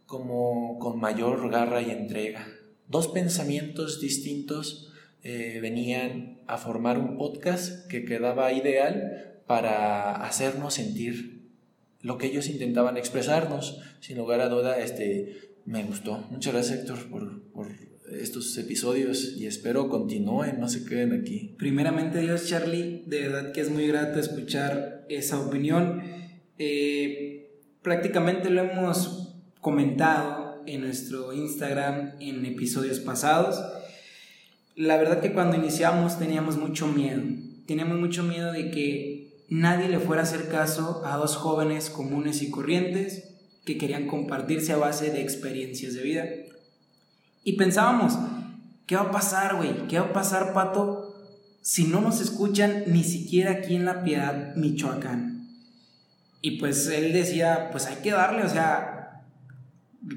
como 0.06 0.78
con 0.78 1.00
mayor 1.00 1.50
garra 1.50 1.80
y 1.80 1.90
entrega. 1.90 2.46
Dos 2.88 3.08
pensamientos 3.08 4.00
distintos 4.00 4.90
venían 5.22 6.38
a 6.46 6.58
formar 6.58 6.98
un 6.98 7.16
podcast 7.16 7.88
que 7.88 8.04
quedaba 8.04 8.52
ideal 8.52 9.33
para 9.46 10.24
hacernos 10.26 10.74
sentir 10.74 11.48
lo 12.00 12.18
que 12.18 12.26
ellos 12.26 12.48
intentaban 12.48 12.96
expresarnos. 12.96 13.80
Sin 14.00 14.18
lugar 14.18 14.40
a 14.40 14.48
duda, 14.48 14.78
este, 14.78 15.54
me 15.64 15.82
gustó. 15.84 16.26
Muchas 16.30 16.52
gracias, 16.52 16.80
Héctor, 16.80 17.08
por, 17.08 17.42
por 17.52 17.68
estos 18.12 18.56
episodios 18.58 19.34
y 19.36 19.46
espero 19.46 19.88
continúen, 19.88 20.60
no 20.60 20.68
se 20.68 20.84
queden 20.84 21.12
aquí. 21.12 21.54
Primeramente, 21.58 22.20
Dios, 22.20 22.46
Charlie, 22.46 23.02
de 23.06 23.20
verdad 23.20 23.52
que 23.52 23.60
es 23.60 23.70
muy 23.70 23.86
grato 23.86 24.20
escuchar 24.20 25.06
esa 25.08 25.40
opinión. 25.40 26.02
Eh, 26.58 27.60
prácticamente 27.82 28.50
lo 28.50 28.62
hemos 28.62 29.36
comentado 29.60 30.62
en 30.66 30.82
nuestro 30.82 31.32
Instagram 31.32 32.12
en 32.20 32.44
episodios 32.46 33.00
pasados. 33.00 33.62
La 34.76 34.96
verdad 34.96 35.20
que 35.20 35.32
cuando 35.32 35.56
iniciamos 35.56 36.18
teníamos 36.18 36.56
mucho 36.56 36.86
miedo. 36.86 37.22
Teníamos 37.66 37.98
mucho 37.98 38.22
miedo 38.22 38.52
de 38.52 38.70
que 38.70 39.13
nadie 39.48 39.88
le 39.88 40.00
fuera 40.00 40.22
a 40.22 40.24
hacer 40.24 40.48
caso 40.48 41.02
a 41.04 41.16
dos 41.16 41.36
jóvenes 41.36 41.90
comunes 41.90 42.42
y 42.42 42.50
corrientes 42.50 43.34
que 43.64 43.78
querían 43.78 44.06
compartirse 44.06 44.72
a 44.72 44.76
base 44.76 45.10
de 45.10 45.22
experiencias 45.22 45.94
de 45.94 46.02
vida. 46.02 46.24
Y 47.44 47.56
pensábamos, 47.56 48.18
¿qué 48.86 48.96
va 48.96 49.02
a 49.02 49.10
pasar, 49.10 49.56
güey? 49.56 49.86
¿Qué 49.86 49.98
va 49.98 50.06
a 50.06 50.12
pasar, 50.12 50.52
Pato, 50.52 51.14
si 51.60 51.84
no 51.84 52.00
nos 52.00 52.20
escuchan 52.20 52.84
ni 52.86 53.04
siquiera 53.04 53.52
aquí 53.52 53.74
en 53.74 53.84
La 53.84 54.04
Piedad, 54.04 54.54
Michoacán? 54.56 55.48
Y 56.40 56.58
pues 56.58 56.86
él 56.88 57.12
decía, 57.12 57.68
pues 57.70 57.86
hay 57.86 57.96
que 57.96 58.10
darle, 58.10 58.42
o 58.42 58.48
sea, 58.48 59.24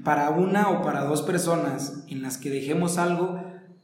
para 0.04 0.30
una 0.30 0.70
o 0.70 0.82
para 0.84 1.06
dos 1.06 1.22
personas 1.22 2.04
en 2.10 2.22
las 2.22 2.38
que 2.38 2.50
dejemos 2.50 2.98
algo, 2.98 3.42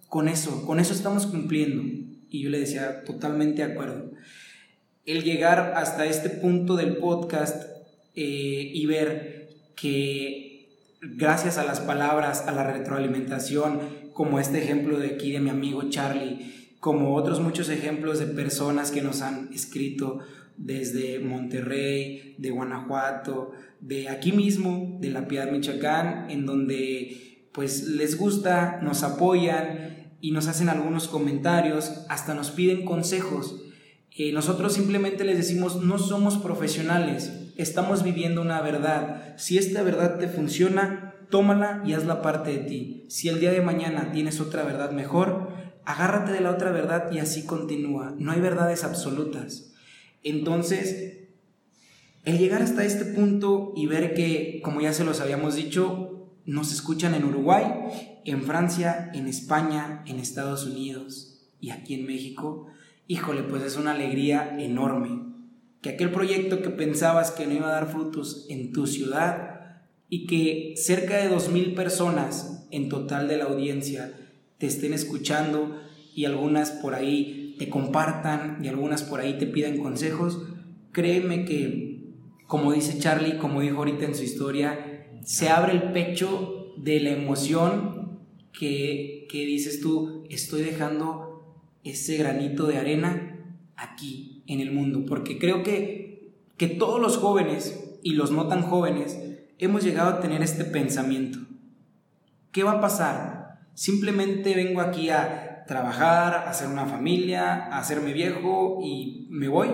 con 0.09 0.27
eso, 0.27 0.65
con 0.65 0.79
eso 0.79 0.93
estamos 0.93 1.25
cumpliendo. 1.25 1.83
Y 2.29 2.41
yo 2.41 2.49
le 2.49 2.59
decía, 2.59 3.03
totalmente 3.05 3.65
de 3.65 3.71
acuerdo 3.71 4.12
el 5.05 5.23
llegar 5.23 5.73
hasta 5.75 6.05
este 6.05 6.29
punto 6.29 6.75
del 6.75 6.97
podcast 6.97 7.65
eh, 8.15 8.71
y 8.73 8.85
ver 8.85 9.49
que 9.75 10.69
gracias 11.01 11.57
a 11.57 11.65
las 11.65 11.81
palabras, 11.81 12.47
a 12.47 12.51
la 12.51 12.71
retroalimentación, 12.71 13.79
como 14.13 14.39
este 14.39 14.63
ejemplo 14.63 14.99
de 14.99 15.07
aquí 15.07 15.31
de 15.31 15.39
mi 15.39 15.49
amigo 15.49 15.89
Charlie, 15.89 16.75
como 16.79 17.15
otros 17.15 17.41
muchos 17.41 17.69
ejemplos 17.69 18.19
de 18.19 18.27
personas 18.27 18.91
que 18.91 19.01
nos 19.01 19.21
han 19.21 19.49
escrito 19.53 20.19
desde 20.55 21.19
Monterrey, 21.19 22.35
de 22.37 22.51
Guanajuato, 22.51 23.51
de 23.81 24.07
aquí 24.09 24.31
mismo, 24.31 24.97
de 25.01 25.09
La 25.09 25.27
Piedad, 25.27 25.51
Michoacán, 25.51 26.29
en 26.29 26.45
donde 26.45 27.47
pues 27.51 27.87
les 27.87 28.17
gusta, 28.17 28.79
nos 28.81 29.03
apoyan 29.03 30.13
y 30.21 30.31
nos 30.31 30.47
hacen 30.47 30.69
algunos 30.69 31.07
comentarios, 31.07 32.05
hasta 32.07 32.33
nos 32.33 32.51
piden 32.51 32.85
consejos 32.85 33.63
nosotros 34.33 34.73
simplemente 34.73 35.23
les 35.23 35.37
decimos, 35.37 35.77
no 35.77 35.97
somos 35.97 36.37
profesionales, 36.37 37.31
estamos 37.55 38.03
viviendo 38.03 38.41
una 38.41 38.61
verdad. 38.61 39.35
Si 39.37 39.57
esta 39.57 39.81
verdad 39.81 40.19
te 40.19 40.27
funciona, 40.27 41.15
tómala 41.29 41.81
y 41.85 41.93
hazla 41.93 42.21
parte 42.21 42.51
de 42.51 42.59
ti. 42.59 43.05
Si 43.09 43.27
el 43.29 43.39
día 43.39 43.51
de 43.51 43.61
mañana 43.61 44.11
tienes 44.11 44.39
otra 44.39 44.63
verdad 44.63 44.91
mejor, 44.91 45.49
agárrate 45.83 46.31
de 46.31 46.41
la 46.41 46.51
otra 46.51 46.71
verdad 46.71 47.11
y 47.11 47.19
así 47.19 47.45
continúa. 47.45 48.13
No 48.17 48.31
hay 48.31 48.39
verdades 48.39 48.83
absolutas. 48.83 49.73
Entonces, 50.23 51.23
el 52.23 52.37
llegar 52.37 52.61
hasta 52.61 52.85
este 52.85 53.05
punto 53.05 53.73
y 53.75 53.87
ver 53.87 54.13
que, 54.13 54.61
como 54.63 54.79
ya 54.79 54.93
se 54.93 55.03
los 55.03 55.19
habíamos 55.21 55.55
dicho, 55.55 56.29
nos 56.45 56.71
escuchan 56.71 57.15
en 57.15 57.25
Uruguay, 57.25 57.65
en 58.25 58.43
Francia, 58.43 59.11
en 59.13 59.27
España, 59.27 60.03
en 60.05 60.19
Estados 60.19 60.65
Unidos 60.65 61.49
y 61.59 61.71
aquí 61.71 61.95
en 61.95 62.05
México, 62.05 62.67
híjole, 63.07 63.43
pues 63.43 63.63
es 63.63 63.77
una 63.77 63.91
alegría 63.91 64.57
enorme. 64.59 65.21
Que 65.81 65.89
aquel 65.89 66.11
proyecto 66.11 66.61
que 66.61 66.69
pensabas 66.69 67.31
que 67.31 67.45
no 67.45 67.53
iba 67.53 67.67
a 67.67 67.73
dar 67.73 67.91
frutos 67.91 68.45
en 68.49 68.71
tu 68.71 68.87
ciudad 68.87 69.53
y 70.09 70.27
que 70.27 70.73
cerca 70.77 71.17
de 71.17 71.29
2.000 71.29 71.75
personas 71.75 72.67
en 72.71 72.89
total 72.89 73.27
de 73.27 73.37
la 73.37 73.45
audiencia 73.45 74.13
te 74.57 74.67
estén 74.67 74.93
escuchando 74.93 75.77
y 76.15 76.25
algunas 76.25 76.71
por 76.71 76.95
ahí 76.95 77.55
te 77.57 77.69
compartan 77.69 78.59
y 78.63 78.67
algunas 78.67 79.03
por 79.03 79.19
ahí 79.19 79.37
te 79.37 79.47
pidan 79.47 79.77
consejos, 79.77 80.41
créeme 80.91 81.45
que, 81.45 82.13
como 82.47 82.71
dice 82.71 82.99
Charlie, 82.99 83.37
como 83.37 83.61
dijo 83.61 83.77
ahorita 83.77 84.05
en 84.05 84.15
su 84.15 84.23
historia, 84.23 85.07
se 85.23 85.49
abre 85.49 85.73
el 85.73 85.91
pecho 85.91 86.73
de 86.77 86.99
la 86.99 87.09
emoción 87.11 88.19
que, 88.57 89.27
que 89.29 89.45
dices 89.45 89.81
tú, 89.81 90.23
estoy 90.29 90.61
dejando 90.61 91.32
ese 91.83 92.17
granito 92.17 92.67
de 92.67 92.77
arena 92.77 93.39
aquí 93.75 94.43
en 94.47 94.59
el 94.59 94.71
mundo, 94.71 95.05
porque 95.05 95.37
creo 95.39 95.63
que, 95.63 96.33
que 96.57 96.67
todos 96.67 97.01
los 97.01 97.17
jóvenes 97.17 97.97
y 98.03 98.13
los 98.13 98.31
no 98.31 98.47
tan 98.47 98.61
jóvenes 98.61 99.19
hemos 99.59 99.83
llegado 99.83 100.09
a 100.09 100.19
tener 100.19 100.41
este 100.41 100.65
pensamiento. 100.65 101.39
¿Qué 102.51 102.63
va 102.63 102.73
a 102.73 102.81
pasar? 102.81 103.59
Simplemente 103.73 104.55
vengo 104.55 104.81
aquí 104.81 105.09
a 105.09 105.63
trabajar, 105.67 106.33
a 106.33 106.49
hacer 106.49 106.67
una 106.67 106.85
familia, 106.85 107.65
a 107.65 107.79
hacerme 107.79 108.13
viejo 108.13 108.79
y 108.83 109.27
me 109.29 109.47
voy. 109.47 109.69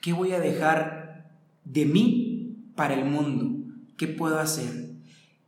¿Qué 0.00 0.12
voy 0.12 0.32
a 0.32 0.40
dejar 0.40 1.30
de 1.64 1.86
mí 1.86 2.72
para 2.74 2.94
el 2.94 3.04
mundo? 3.04 3.72
¿Qué 3.96 4.08
puedo 4.08 4.38
hacer? 4.38 4.90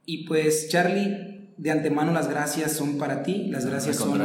Y 0.06 0.26
pues 0.26 0.68
Charlie, 0.68 1.33
de 1.56 1.70
antemano 1.70 2.12
las 2.12 2.28
gracias 2.28 2.72
son 2.72 2.98
para 2.98 3.22
ti, 3.22 3.46
las 3.50 3.66
gracias 3.66 3.96
son, 3.96 4.20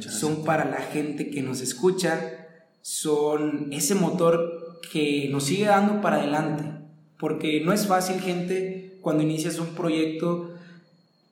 son 0.00 0.44
para 0.44 0.64
la 0.64 0.80
gente 0.80 1.30
que 1.30 1.42
nos 1.42 1.60
escucha, 1.60 2.48
son 2.80 3.72
ese 3.72 3.94
motor 3.94 4.80
que 4.92 5.28
nos 5.30 5.44
sigue 5.44 5.66
dando 5.66 6.00
para 6.00 6.16
adelante, 6.16 6.64
porque 7.18 7.60
no 7.60 7.72
es 7.72 7.86
fácil 7.86 8.20
gente 8.20 8.98
cuando 9.00 9.22
inicias 9.22 9.58
un 9.58 9.74
proyecto, 9.74 10.54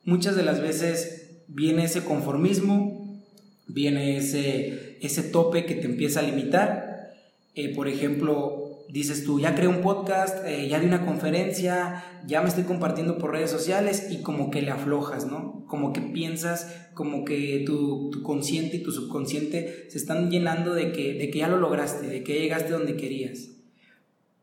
muchas 0.05 0.35
de 0.35 0.43
las 0.43 0.61
veces 0.61 1.41
viene 1.47 1.85
ese 1.85 2.03
conformismo, 2.03 3.21
viene 3.67 4.17
ese, 4.17 4.97
ese 5.01 5.23
tope 5.23 5.65
que 5.65 5.75
te 5.75 5.85
empieza 5.85 6.19
a 6.19 6.23
limitar, 6.23 7.13
eh, 7.55 7.73
por 7.75 7.87
ejemplo, 7.87 8.68
dices 8.89 9.23
tú, 9.23 9.39
ya 9.39 9.55
creé 9.55 9.67
un 9.67 9.81
podcast, 9.81 10.43
eh, 10.45 10.67
ya 10.67 10.79
di 10.79 10.87
una 10.87 11.05
conferencia, 11.05 12.03
ya 12.25 12.41
me 12.41 12.49
estoy 12.49 12.63
compartiendo 12.63 13.17
por 13.17 13.31
redes 13.31 13.51
sociales 13.51 14.07
y 14.09 14.21
como 14.21 14.49
que 14.49 14.61
le 14.61 14.71
aflojas, 14.71 15.27
¿no? 15.27 15.63
Como 15.67 15.93
que 15.93 16.01
piensas, 16.01 16.89
como 16.95 17.23
que 17.23 17.63
tu, 17.65 18.11
consciente 18.23 18.77
y 18.77 18.83
tu 18.83 18.91
subconsciente 18.91 19.85
se 19.89 19.97
están 19.97 20.31
llenando 20.31 20.73
de 20.73 20.91
que, 20.91 21.13
de 21.13 21.29
que 21.29 21.39
ya 21.39 21.47
lo 21.47 21.57
lograste, 21.57 22.07
de 22.07 22.23
que 22.23 22.39
llegaste 22.39 22.71
donde 22.71 22.97
querías. 22.97 23.49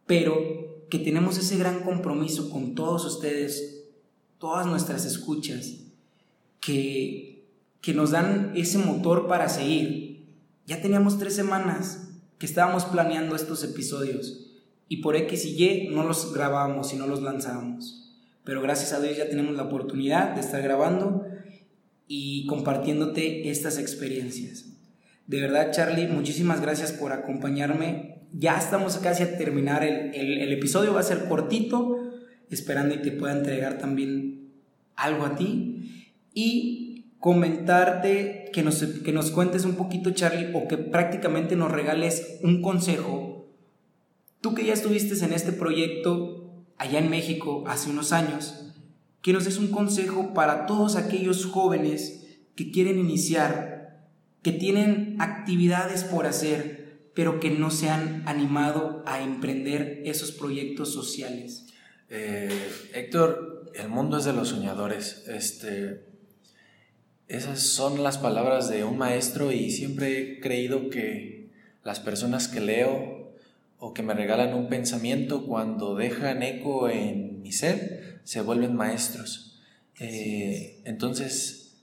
Pero 0.07 0.87
que 0.88 1.00
tenemos 1.00 1.37
ese 1.38 1.57
gran 1.59 1.81
compromiso 1.81 2.49
con 2.49 2.76
todos 2.76 3.05
ustedes, 3.05 3.85
todas 4.38 4.67
nuestras 4.67 5.05
escuchas, 5.05 5.81
que, 6.61 7.45
que 7.81 7.95
nos 7.95 8.12
dan 8.12 8.53
ese 8.55 8.79
motor 8.79 9.26
para 9.26 9.49
seguir. 9.49 10.25
Ya 10.67 10.81
teníamos 10.81 11.19
tres 11.19 11.35
semanas 11.35 12.06
que 12.38 12.47
estábamos 12.47 12.85
planeando 12.85 13.35
estos 13.37 13.64
episodios 13.64 14.47
y 14.88 14.99
por 14.99 15.16
X 15.16 15.45
y 15.47 15.64
Y 15.64 15.88
no 15.88 16.05
los 16.05 16.33
grabábamos 16.33 16.93
y 16.93 16.97
no 16.97 17.07
los 17.07 17.23
lanzábamos. 17.23 18.14
Pero 18.45 18.62
gracias 18.62 18.93
a 18.93 19.00
Dios 19.00 19.16
ya 19.16 19.28
tenemos 19.28 19.57
la 19.57 19.64
oportunidad 19.64 20.35
de 20.35 20.40
estar 20.40 20.62
grabando 20.62 21.25
y 22.07 22.47
compartiéndote 22.47 23.50
estas 23.50 23.78
experiencias. 23.78 24.66
De 25.26 25.40
verdad, 25.40 25.73
Charlie, 25.73 26.07
muchísimas 26.07 26.61
gracias 26.61 26.93
por 26.93 27.12
acompañarme. 27.12 28.21
Ya 28.33 28.57
estamos 28.57 28.99
casi 28.99 29.25
a 29.25 29.37
terminar 29.37 29.83
el, 29.83 30.14
el, 30.14 30.52
episodio, 30.52 30.95
va 30.95 31.00
a 31.00 31.05
ser 31.05 31.26
cortito, 31.26 32.12
esperando 32.49 32.95
y 32.95 33.02
te 33.02 33.11
pueda 33.11 33.33
entregar 33.37 33.78
también 33.78 34.52
algo 34.95 35.25
a 35.25 35.35
ti. 35.35 36.12
Y 36.33 36.86
comentarte 37.21 38.51
que 38.53 38.63
nos, 38.63 38.83
que 38.83 39.13
nos 39.13 39.31
cuentes 39.31 39.65
un 39.65 39.75
poquito, 39.75 40.11
Charlie, 40.11 40.51
o 40.55 40.69
que 40.69 40.79
prácticamente 40.79 41.57
nos 41.57 41.73
regales 41.73 42.39
un 42.43 42.63
consejo. 42.63 43.49
Tú 44.41 44.55
que 44.55 44.65
ya 44.65 44.75
estuviste 44.75 45.25
en 45.25 45.33
este 45.33 45.53
proyecto 45.53 46.65
allá 46.79 46.99
en 46.99 47.11
México 47.11 47.65
hace 47.67 47.91
unos 47.91 48.13
años, 48.13 48.73
que 49.23 49.33
nos 49.33 49.45
des 49.45 49.59
un 49.59 49.69
consejo 49.69 50.35
para 50.35 50.67
todos 50.67 50.97
aquellos 50.97 51.47
jóvenes 51.47 52.39
que 52.55 52.71
quieren 52.71 52.99
iniciar, 52.99 54.09
que 54.43 54.52
tienen 54.52 55.17
actividades 55.19 56.05
por 56.05 56.26
hacer, 56.26 57.11
pero 57.15 57.41
que 57.41 57.50
no 57.50 57.71
se 57.71 57.89
han 57.89 58.23
animado 58.29 59.02
a 59.07 59.23
emprender 59.23 60.02
esos 60.05 60.33
proyectos 60.33 60.93
sociales. 60.93 61.67
Eh, 62.09 62.49
Héctor, 62.95 63.73
el 63.75 63.89
mundo 63.89 64.19
es 64.19 64.25
de 64.25 64.33
los 64.33 64.50
soñadores. 64.50 65.25
Este, 65.26 66.05
esas 67.28 67.60
son 67.60 68.02
las 68.02 68.19
palabras 68.19 68.69
de 68.69 68.84
un 68.84 68.99
maestro 68.99 69.50
y 69.50 69.71
siempre 69.71 70.19
he 70.19 70.41
creído 70.41 70.91
que 70.91 71.50
las 71.82 72.00
personas 72.00 72.49
que 72.49 72.60
leo 72.60 73.32
o 73.78 73.93
que 73.95 74.02
me 74.02 74.15
regalan 74.15 74.54
un 74.54 74.69
pensamiento 74.69 75.47
cuando 75.47 75.97
dejan 75.97 76.43
eco 76.43 76.89
en 76.89 77.43
mi 77.43 77.52
ser 77.52 78.21
se 78.25 78.41
vuelven 78.41 78.75
maestros. 78.75 79.60
Eh, 79.99 80.80
entonces, 80.84 81.76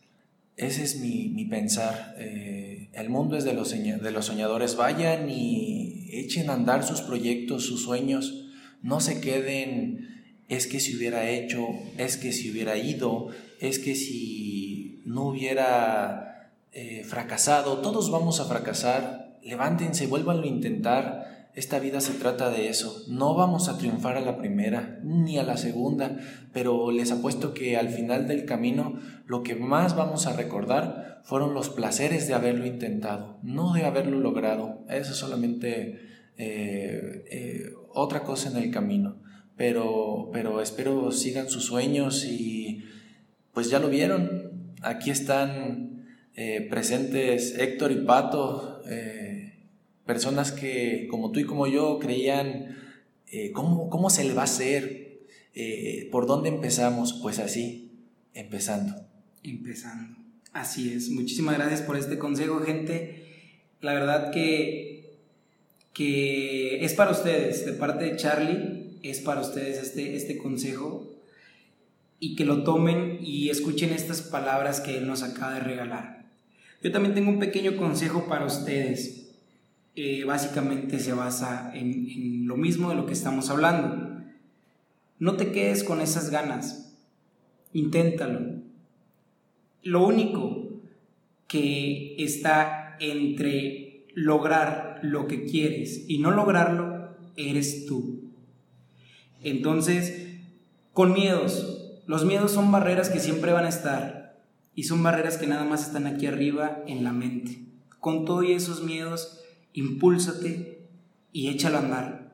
ese 0.56 0.84
es 0.84 1.00
mi, 1.00 1.46
pensar. 1.46 2.16
Eh, 2.20 2.90
el 2.94 3.10
mundo 3.10 3.38
es 3.38 3.44
de 3.44 3.54
los, 3.54 3.72
de 3.72 4.12
los 4.12 4.26
soñadores. 4.26 4.76
Vayan 4.76 5.30
y 5.30 6.08
echen 6.12 6.50
a 6.50 6.54
andar 6.54 6.86
sus 6.86 7.02
proyectos, 7.02 7.66
sus 7.66 7.84
sueños. 7.84 8.46
No 8.82 9.00
se 9.00 9.20
queden, 9.20 10.24
es 10.48 10.68
que 10.68 10.80
si 10.80 10.96
hubiera 10.96 11.30
hecho, 11.30 11.68
es 11.98 12.18
que 12.18 12.32
si 12.32 12.52
hubiera 12.52 12.78
ido, 12.78 13.30
es 13.60 13.80
que 13.80 13.96
si 13.96 14.73
no 15.14 15.28
hubiera 15.28 16.52
eh, 16.72 17.04
fracasado, 17.04 17.80
todos 17.80 18.10
vamos 18.10 18.40
a 18.40 18.46
fracasar, 18.46 19.38
levántense, 19.44 20.08
vuélvanlo 20.08 20.44
a 20.44 20.48
intentar, 20.48 21.34
esta 21.54 21.78
vida 21.78 22.02
se 22.02 22.14
trata 22.14 22.50
de 22.50 22.68
eso, 22.68 23.04
no 23.08 23.36
vamos 23.36 23.70
a 23.70 23.78
triunfar 23.78 24.18
a 24.18 24.22
la 24.22 24.38
primera 24.38 25.00
ni 25.04 25.38
a 25.38 25.44
la 25.44 25.58
segunda, 25.58 26.18
pero 26.52 26.90
les 26.90 27.12
apuesto 27.12 27.54
que 27.54 27.78
al 27.78 27.90
final 27.90 28.28
del 28.28 28.46
camino 28.46 29.00
lo 29.28 29.44
que 29.44 29.54
más 29.54 29.96
vamos 29.96 30.26
a 30.26 30.34
recordar 30.34 31.22
fueron 31.24 31.54
los 31.54 31.70
placeres 31.70 32.28
de 32.28 32.34
haberlo 32.34 32.66
intentado, 32.66 33.38
no 33.44 33.74
de 33.74 33.86
haberlo 33.86 34.20
logrado, 34.20 34.84
eso 34.90 35.12
es 35.12 35.18
solamente 35.18 36.00
eh, 36.38 37.24
eh, 37.30 37.66
otra 37.94 38.24
cosa 38.24 38.50
en 38.50 38.58
el 38.58 38.72
camino, 38.72 39.18
pero, 39.56 40.32
pero 40.34 40.60
espero 40.60 41.12
sigan 41.12 41.50
sus 41.50 41.66
sueños 41.66 42.26
y 42.26 42.84
pues 43.54 43.70
ya 43.70 43.78
lo 43.78 43.90
vieron, 43.90 44.43
aquí 44.84 45.10
están 45.10 46.06
eh, 46.36 46.68
presentes 46.70 47.58
Héctor 47.58 47.92
y 47.92 48.06
Pato, 48.06 48.82
eh, 48.90 49.54
personas 50.06 50.52
que 50.52 51.08
como 51.10 51.32
tú 51.32 51.40
y 51.40 51.46
como 51.46 51.68
yo 51.68 52.00
creían, 52.00 52.78
eh, 53.32 53.52
¿cómo, 53.52 54.10
se 54.10 54.24
le 54.24 54.34
va 54.34 54.42
a 54.42 54.46
hacer? 54.46 55.02
¿Por 56.12 56.26
dónde 56.26 56.50
empezamos? 56.50 57.14
Pues 57.22 57.40
así, 57.40 57.92
empezando. 58.34 58.96
Empezando. 59.44 60.18
Así 60.52 60.94
es. 60.94 61.10
Muchísimas 61.10 61.58
gracias 61.58 61.82
por 61.82 61.98
este 61.98 62.18
consejo, 62.18 62.60
gente. 62.60 63.24
La 63.82 63.94
verdad 63.94 64.32
que, 64.32 65.18
que 65.94 66.84
es 66.84 66.94
para 66.94 67.12
ustedes, 67.12 67.66
de 67.66 67.74
parte 67.74 68.06
de 68.06 68.16
Charlie, 68.16 69.00
es 69.04 69.20
para 69.20 69.42
ustedes 69.42 69.78
este, 69.82 70.16
este 70.16 70.38
consejo 70.38 71.13
y 72.24 72.36
que 72.36 72.46
lo 72.46 72.64
tomen 72.64 73.18
y 73.22 73.50
escuchen 73.50 73.92
estas 73.92 74.22
palabras 74.22 74.80
que 74.80 74.98
Él 74.98 75.08
nos 75.08 75.24
acaba 75.24 75.56
de 75.56 75.60
regalar. 75.60 76.32
Yo 76.82 76.90
también 76.90 77.14
tengo 77.14 77.30
un 77.30 77.38
pequeño 77.38 77.76
consejo 77.76 78.28
para 78.30 78.46
ustedes. 78.46 79.30
Eh, 79.98 80.24
básicamente 80.24 81.00
se 81.00 81.12
basa 81.12 81.74
en, 81.76 82.10
en 82.10 82.48
lo 82.48 82.56
mismo 82.56 82.90
de 82.90 82.96
lo 82.96 83.06
que 83.06 83.12
estamos 83.12 83.50
hablando. 83.50 84.22
No 85.20 85.36
te 85.36 85.52
quedes 85.52 85.84
con 85.84 86.00
esas 86.00 86.30
ganas. 86.30 86.96
Inténtalo. 87.74 88.40
Lo 89.82 90.08
único 90.08 90.80
que 91.50 92.16
está 92.20 92.96
entre 93.02 94.06
lograr 94.16 95.02
lo 95.02 95.28
que 95.28 95.44
quieres 95.44 96.06
y 96.08 96.20
no 96.20 96.32
lograrlo 96.32 97.18
eres 97.36 97.86
tú. 97.86 98.32
Entonces, 99.44 100.38
con 100.94 101.12
miedos, 101.12 101.83
los 102.06 102.26
miedos 102.26 102.52
son 102.52 102.72
barreras 102.72 103.10
que 103.10 103.20
siempre 103.20 103.54
van 103.54 103.66
a 103.66 103.70
estar 103.70 104.44
y 104.76 104.84
son 104.84 105.04
barreras 105.04 105.38
que 105.38 105.48
nada 105.48 105.64
más 105.64 105.88
están 105.88 106.08
aquí 106.08 106.28
arriba 106.28 106.84
en 106.88 107.04
la 107.04 107.14
mente. 107.14 107.66
Con 108.00 108.26
todos 108.26 108.46
esos 108.48 108.84
miedos, 108.84 109.42
impúlsate 109.72 110.88
y 111.32 111.50
échalo 111.50 111.78
a 111.78 111.82
andar. 111.82 112.34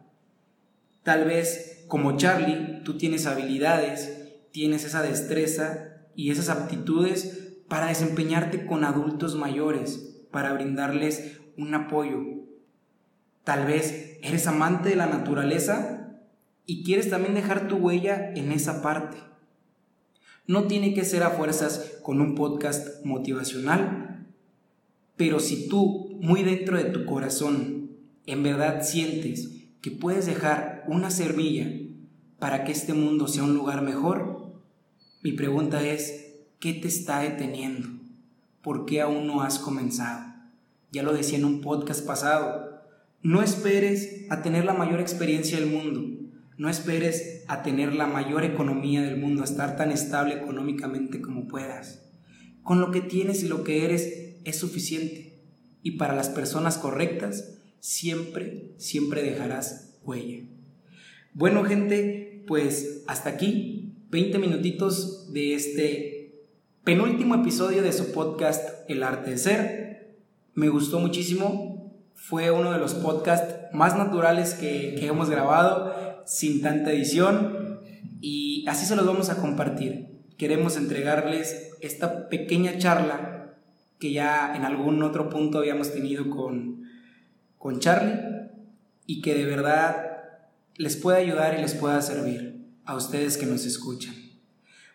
Tal 1.04 1.26
vez, 1.26 1.86
como 1.88 2.18
Charlie, 2.18 2.82
tú 2.84 2.98
tienes 2.98 3.26
habilidades, 3.26 4.32
tienes 4.52 4.84
esa 4.86 5.02
destreza 5.02 5.98
y 6.16 6.32
esas 6.32 6.50
aptitudes 6.50 7.58
para 7.68 7.88
desempeñarte 7.88 8.66
con 8.66 8.84
adultos 8.84 9.36
mayores, 9.36 10.26
para 10.32 10.54
brindarles 10.54 11.40
un 11.58 11.76
apoyo. 11.76 12.20
Tal 13.44 13.66
vez 13.66 14.18
eres 14.22 14.48
amante 14.48 14.90
de 14.90 14.96
la 14.96 15.06
naturaleza 15.06 16.20
y 16.66 16.84
quieres 16.84 17.10
también 17.10 17.36
dejar 17.36 17.68
tu 17.68 17.78
huella 17.78 18.32
en 18.34 18.52
esa 18.52 18.82
parte. 18.82 19.29
No 20.50 20.64
tiene 20.64 20.96
que 20.96 21.06
ser 21.06 21.22
a 21.22 21.30
fuerzas 21.30 22.00
con 22.02 22.22
un 22.22 22.34
podcast 22.34 23.06
motivacional, 23.06 24.26
pero 25.16 25.40
si 25.40 25.70
tú 25.70 26.18
muy 26.22 26.42
dentro 26.42 26.76
de 26.76 26.86
tu 26.86 27.06
corazón 27.06 27.92
en 28.26 28.42
verdad 28.42 28.82
sientes 28.82 29.52
que 29.80 29.92
puedes 29.92 30.26
dejar 30.26 30.86
una 30.88 31.12
semilla 31.12 31.70
para 32.40 32.64
que 32.64 32.72
este 32.72 32.96
mundo 32.96 33.28
sea 33.28 33.44
un 33.44 33.54
lugar 33.54 33.84
mejor, 33.84 34.60
mi 35.22 35.34
pregunta 35.34 35.88
es, 35.88 36.34
¿qué 36.60 36.74
te 36.74 36.88
está 36.88 37.20
deteniendo? 37.20 37.88
¿Por 38.64 38.88
qué 38.88 39.02
aún 39.02 39.28
no 39.28 39.44
has 39.44 39.60
comenzado? 39.60 40.34
Ya 40.92 41.04
lo 41.04 41.14
decía 41.14 41.38
en 41.38 41.46
un 41.46 41.62
podcast 41.62 42.04
pasado, 42.08 42.82
no 43.22 43.44
esperes 43.44 44.26
a 44.32 44.42
tener 44.42 44.66
la 44.66 44.74
mayor 44.74 45.00
experiencia 45.00 45.60
del 45.60 45.70
mundo, 45.70 46.19
no 46.60 46.70
esperes 46.70 47.46
a 47.48 47.64
tener 47.64 47.96
la 47.96 48.06
mayor 48.06 48.44
economía 48.44 49.02
del 49.02 49.16
mundo, 49.16 49.42
a 49.42 49.46
estar 49.46 49.78
tan 49.78 49.92
estable 49.92 50.36
económicamente 50.36 51.22
como 51.22 51.48
puedas. 51.48 52.06
Con 52.64 52.82
lo 52.82 52.92
que 52.92 53.00
tienes 53.00 53.44
y 53.44 53.48
lo 53.48 53.64
que 53.64 53.86
eres 53.86 54.42
es 54.44 54.58
suficiente. 54.58 55.42
Y 55.84 55.92
para 55.92 56.14
las 56.14 56.28
personas 56.28 56.78
correctas, 56.78 57.62
siempre, 57.80 58.74
siempre 58.76 59.24
dejarás 59.24 60.02
huella. 60.04 60.44
Bueno, 61.34 61.64
gente, 61.64 62.44
pues 62.46 63.06
hasta 63.08 63.30
aquí, 63.30 63.96
20 64.10 64.38
minutitos 64.38 65.32
de 65.32 65.54
este 65.54 66.44
penúltimo 66.84 67.36
episodio 67.36 67.82
de 67.84 67.94
su 67.94 68.12
podcast 68.12 68.70
El 68.90 69.04
arte 69.04 69.32
de 69.32 69.38
ser. 69.38 70.20
Me 70.56 70.68
gustó 70.68 71.00
muchísimo, 71.00 72.04
fue 72.16 72.52
uno 72.52 72.74
de 72.74 72.80
los 72.80 72.96
podcasts 72.96 73.56
más 73.72 73.98
naturales 73.98 74.56
que, 74.56 74.96
que 75.00 75.08
hemos 75.08 75.30
grabado, 75.30 76.09
sin 76.30 76.62
tanta 76.62 76.92
edición, 76.92 77.80
y 78.22 78.64
así 78.68 78.86
se 78.86 78.96
los 78.96 79.06
vamos 79.06 79.30
a 79.30 79.42
compartir. 79.42 80.08
Queremos 80.38 80.78
entregarles 80.78 81.72
esta 81.82 82.30
pequeña 82.30 82.78
charla 82.78 83.56
que 83.98 84.12
ya 84.12 84.56
en 84.56 84.64
algún 84.64 85.02
otro 85.02 85.30
punto 85.30 85.58
habíamos 85.58 85.92
tenido 85.92 86.30
con, 86.30 86.84
con 87.58 87.80
Charlie 87.80 88.20
y 89.08 89.22
que 89.22 89.34
de 89.34 89.46
verdad 89.46 90.06
les 90.76 90.96
pueda 90.96 91.18
ayudar 91.18 91.58
y 91.58 91.62
les 91.62 91.74
pueda 91.74 92.02
servir 92.02 92.64
a 92.86 92.96
ustedes 92.96 93.38
que 93.38 93.48
nos 93.48 93.66
escuchan. 93.66 94.14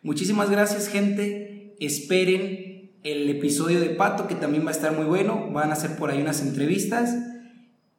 Muchísimas 0.03 0.51
gracias 0.51 0.89
gente, 0.89 1.75
esperen 1.81 2.93
el 3.03 3.29
episodio 3.29 3.81
de 3.81 3.91
Pato 3.91 4.29
que 4.29 4.37
también 4.37 4.65
va 4.65 4.69
a 4.69 4.75
estar 4.75 4.93
muy 4.93 5.05
bueno, 5.05 5.51
van 5.51 5.71
a 5.71 5.75
hacer 5.75 5.97
por 5.97 6.11
ahí 6.11 6.23
unas 6.23 6.41
entrevistas 6.41 7.15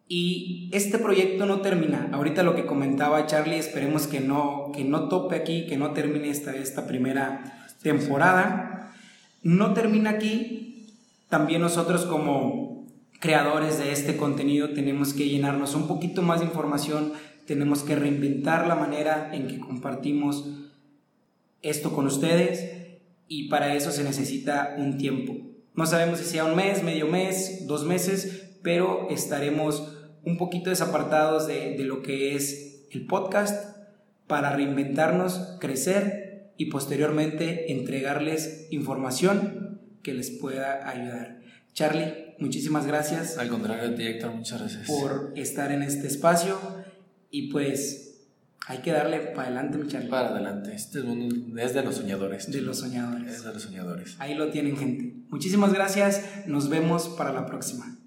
y 0.07 0.69
este 0.71 0.99
proyecto 0.99 1.45
no 1.45 1.61
termina. 1.61 2.09
Ahorita 2.11 2.43
lo 2.43 2.55
que 2.55 2.65
comentaba 2.65 3.25
Charlie, 3.25 3.57
esperemos 3.57 4.07
que 4.07 4.19
no, 4.19 4.71
que 4.73 4.83
no 4.83 5.07
tope 5.07 5.35
aquí, 5.35 5.65
que 5.65 5.77
no 5.77 5.91
termine 5.91 6.29
esta, 6.29 6.55
esta 6.55 6.85
primera 6.85 7.67
temporada. 7.81 8.93
No 9.41 9.73
termina 9.73 10.11
aquí, 10.11 10.93
también 11.29 11.61
nosotros 11.61 12.05
como 12.05 12.87
creadores 13.19 13.79
de 13.79 13.91
este 13.91 14.17
contenido 14.17 14.73
tenemos 14.73 15.13
que 15.13 15.27
llenarnos 15.27 15.73
un 15.73 15.87
poquito 15.87 16.21
más 16.21 16.39
de 16.39 16.45
información, 16.45 17.13
tenemos 17.47 17.83
que 17.83 17.95
reinventar 17.95 18.67
la 18.67 18.75
manera 18.75 19.31
en 19.33 19.47
que 19.47 19.59
compartimos 19.59 20.47
esto 21.61 21.93
con 21.93 22.05
ustedes 22.05 22.71
y 23.27 23.49
para 23.49 23.73
eso 23.75 23.91
se 23.91 24.03
necesita 24.03 24.75
un 24.77 24.97
tiempo. 24.97 25.35
No 25.73 25.85
sabemos 25.85 26.19
si 26.19 26.25
sea 26.25 26.45
un 26.45 26.55
mes, 26.55 26.83
medio 26.83 27.07
mes, 27.07 27.65
dos 27.67 27.85
meses, 27.85 28.51
pero 28.61 29.07
estaremos 29.09 29.94
un 30.25 30.37
poquito 30.37 30.69
desapartados 30.69 31.47
de, 31.47 31.75
de 31.77 31.83
lo 31.83 32.01
que 32.01 32.35
es 32.35 32.87
el 32.91 33.05
podcast 33.05 33.75
para 34.27 34.55
reinventarnos, 34.55 35.57
crecer 35.59 36.53
y 36.57 36.65
posteriormente 36.65 37.71
entregarles 37.71 38.67
información 38.71 39.81
que 40.01 40.13
les 40.13 40.31
pueda 40.31 40.87
ayudar. 40.89 41.41
Charlie, 41.73 42.35
muchísimas 42.39 42.87
gracias. 42.87 43.37
Al 43.37 43.49
contrario 43.49 43.89
de 43.89 43.95
ti, 43.95 44.03
Héctor, 44.03 44.31
muchas 44.31 44.59
gracias. 44.59 44.87
Por 44.87 45.33
estar 45.35 45.71
en 45.71 45.83
este 45.83 46.07
espacio 46.07 46.57
y 47.29 47.51
pues 47.51 48.05
hay 48.67 48.79
que 48.79 48.91
darle 48.91 49.19
para 49.19 49.49
adelante, 49.49 49.77
mi 49.77 49.87
Charlie. 49.87 50.09
Para 50.09 50.29
adelante. 50.29 50.73
Este 50.73 50.99
es 51.57 51.73
de 51.73 51.83
los 51.83 51.95
soñadores. 51.95 52.51
De 52.51 52.61
los 52.61 52.79
soñadores. 52.79 53.33
Es 53.33 53.43
de 53.43 53.53
los 53.53 53.61
soñadores. 53.61 54.15
Ahí 54.19 54.35
lo 54.35 54.49
tienen, 54.49 54.77
gente. 54.77 55.15
Muchísimas 55.29 55.73
gracias. 55.73 56.23
Nos 56.47 56.69
vemos 56.69 57.09
para 57.09 57.33
la 57.33 57.45
próxima. 57.45 57.97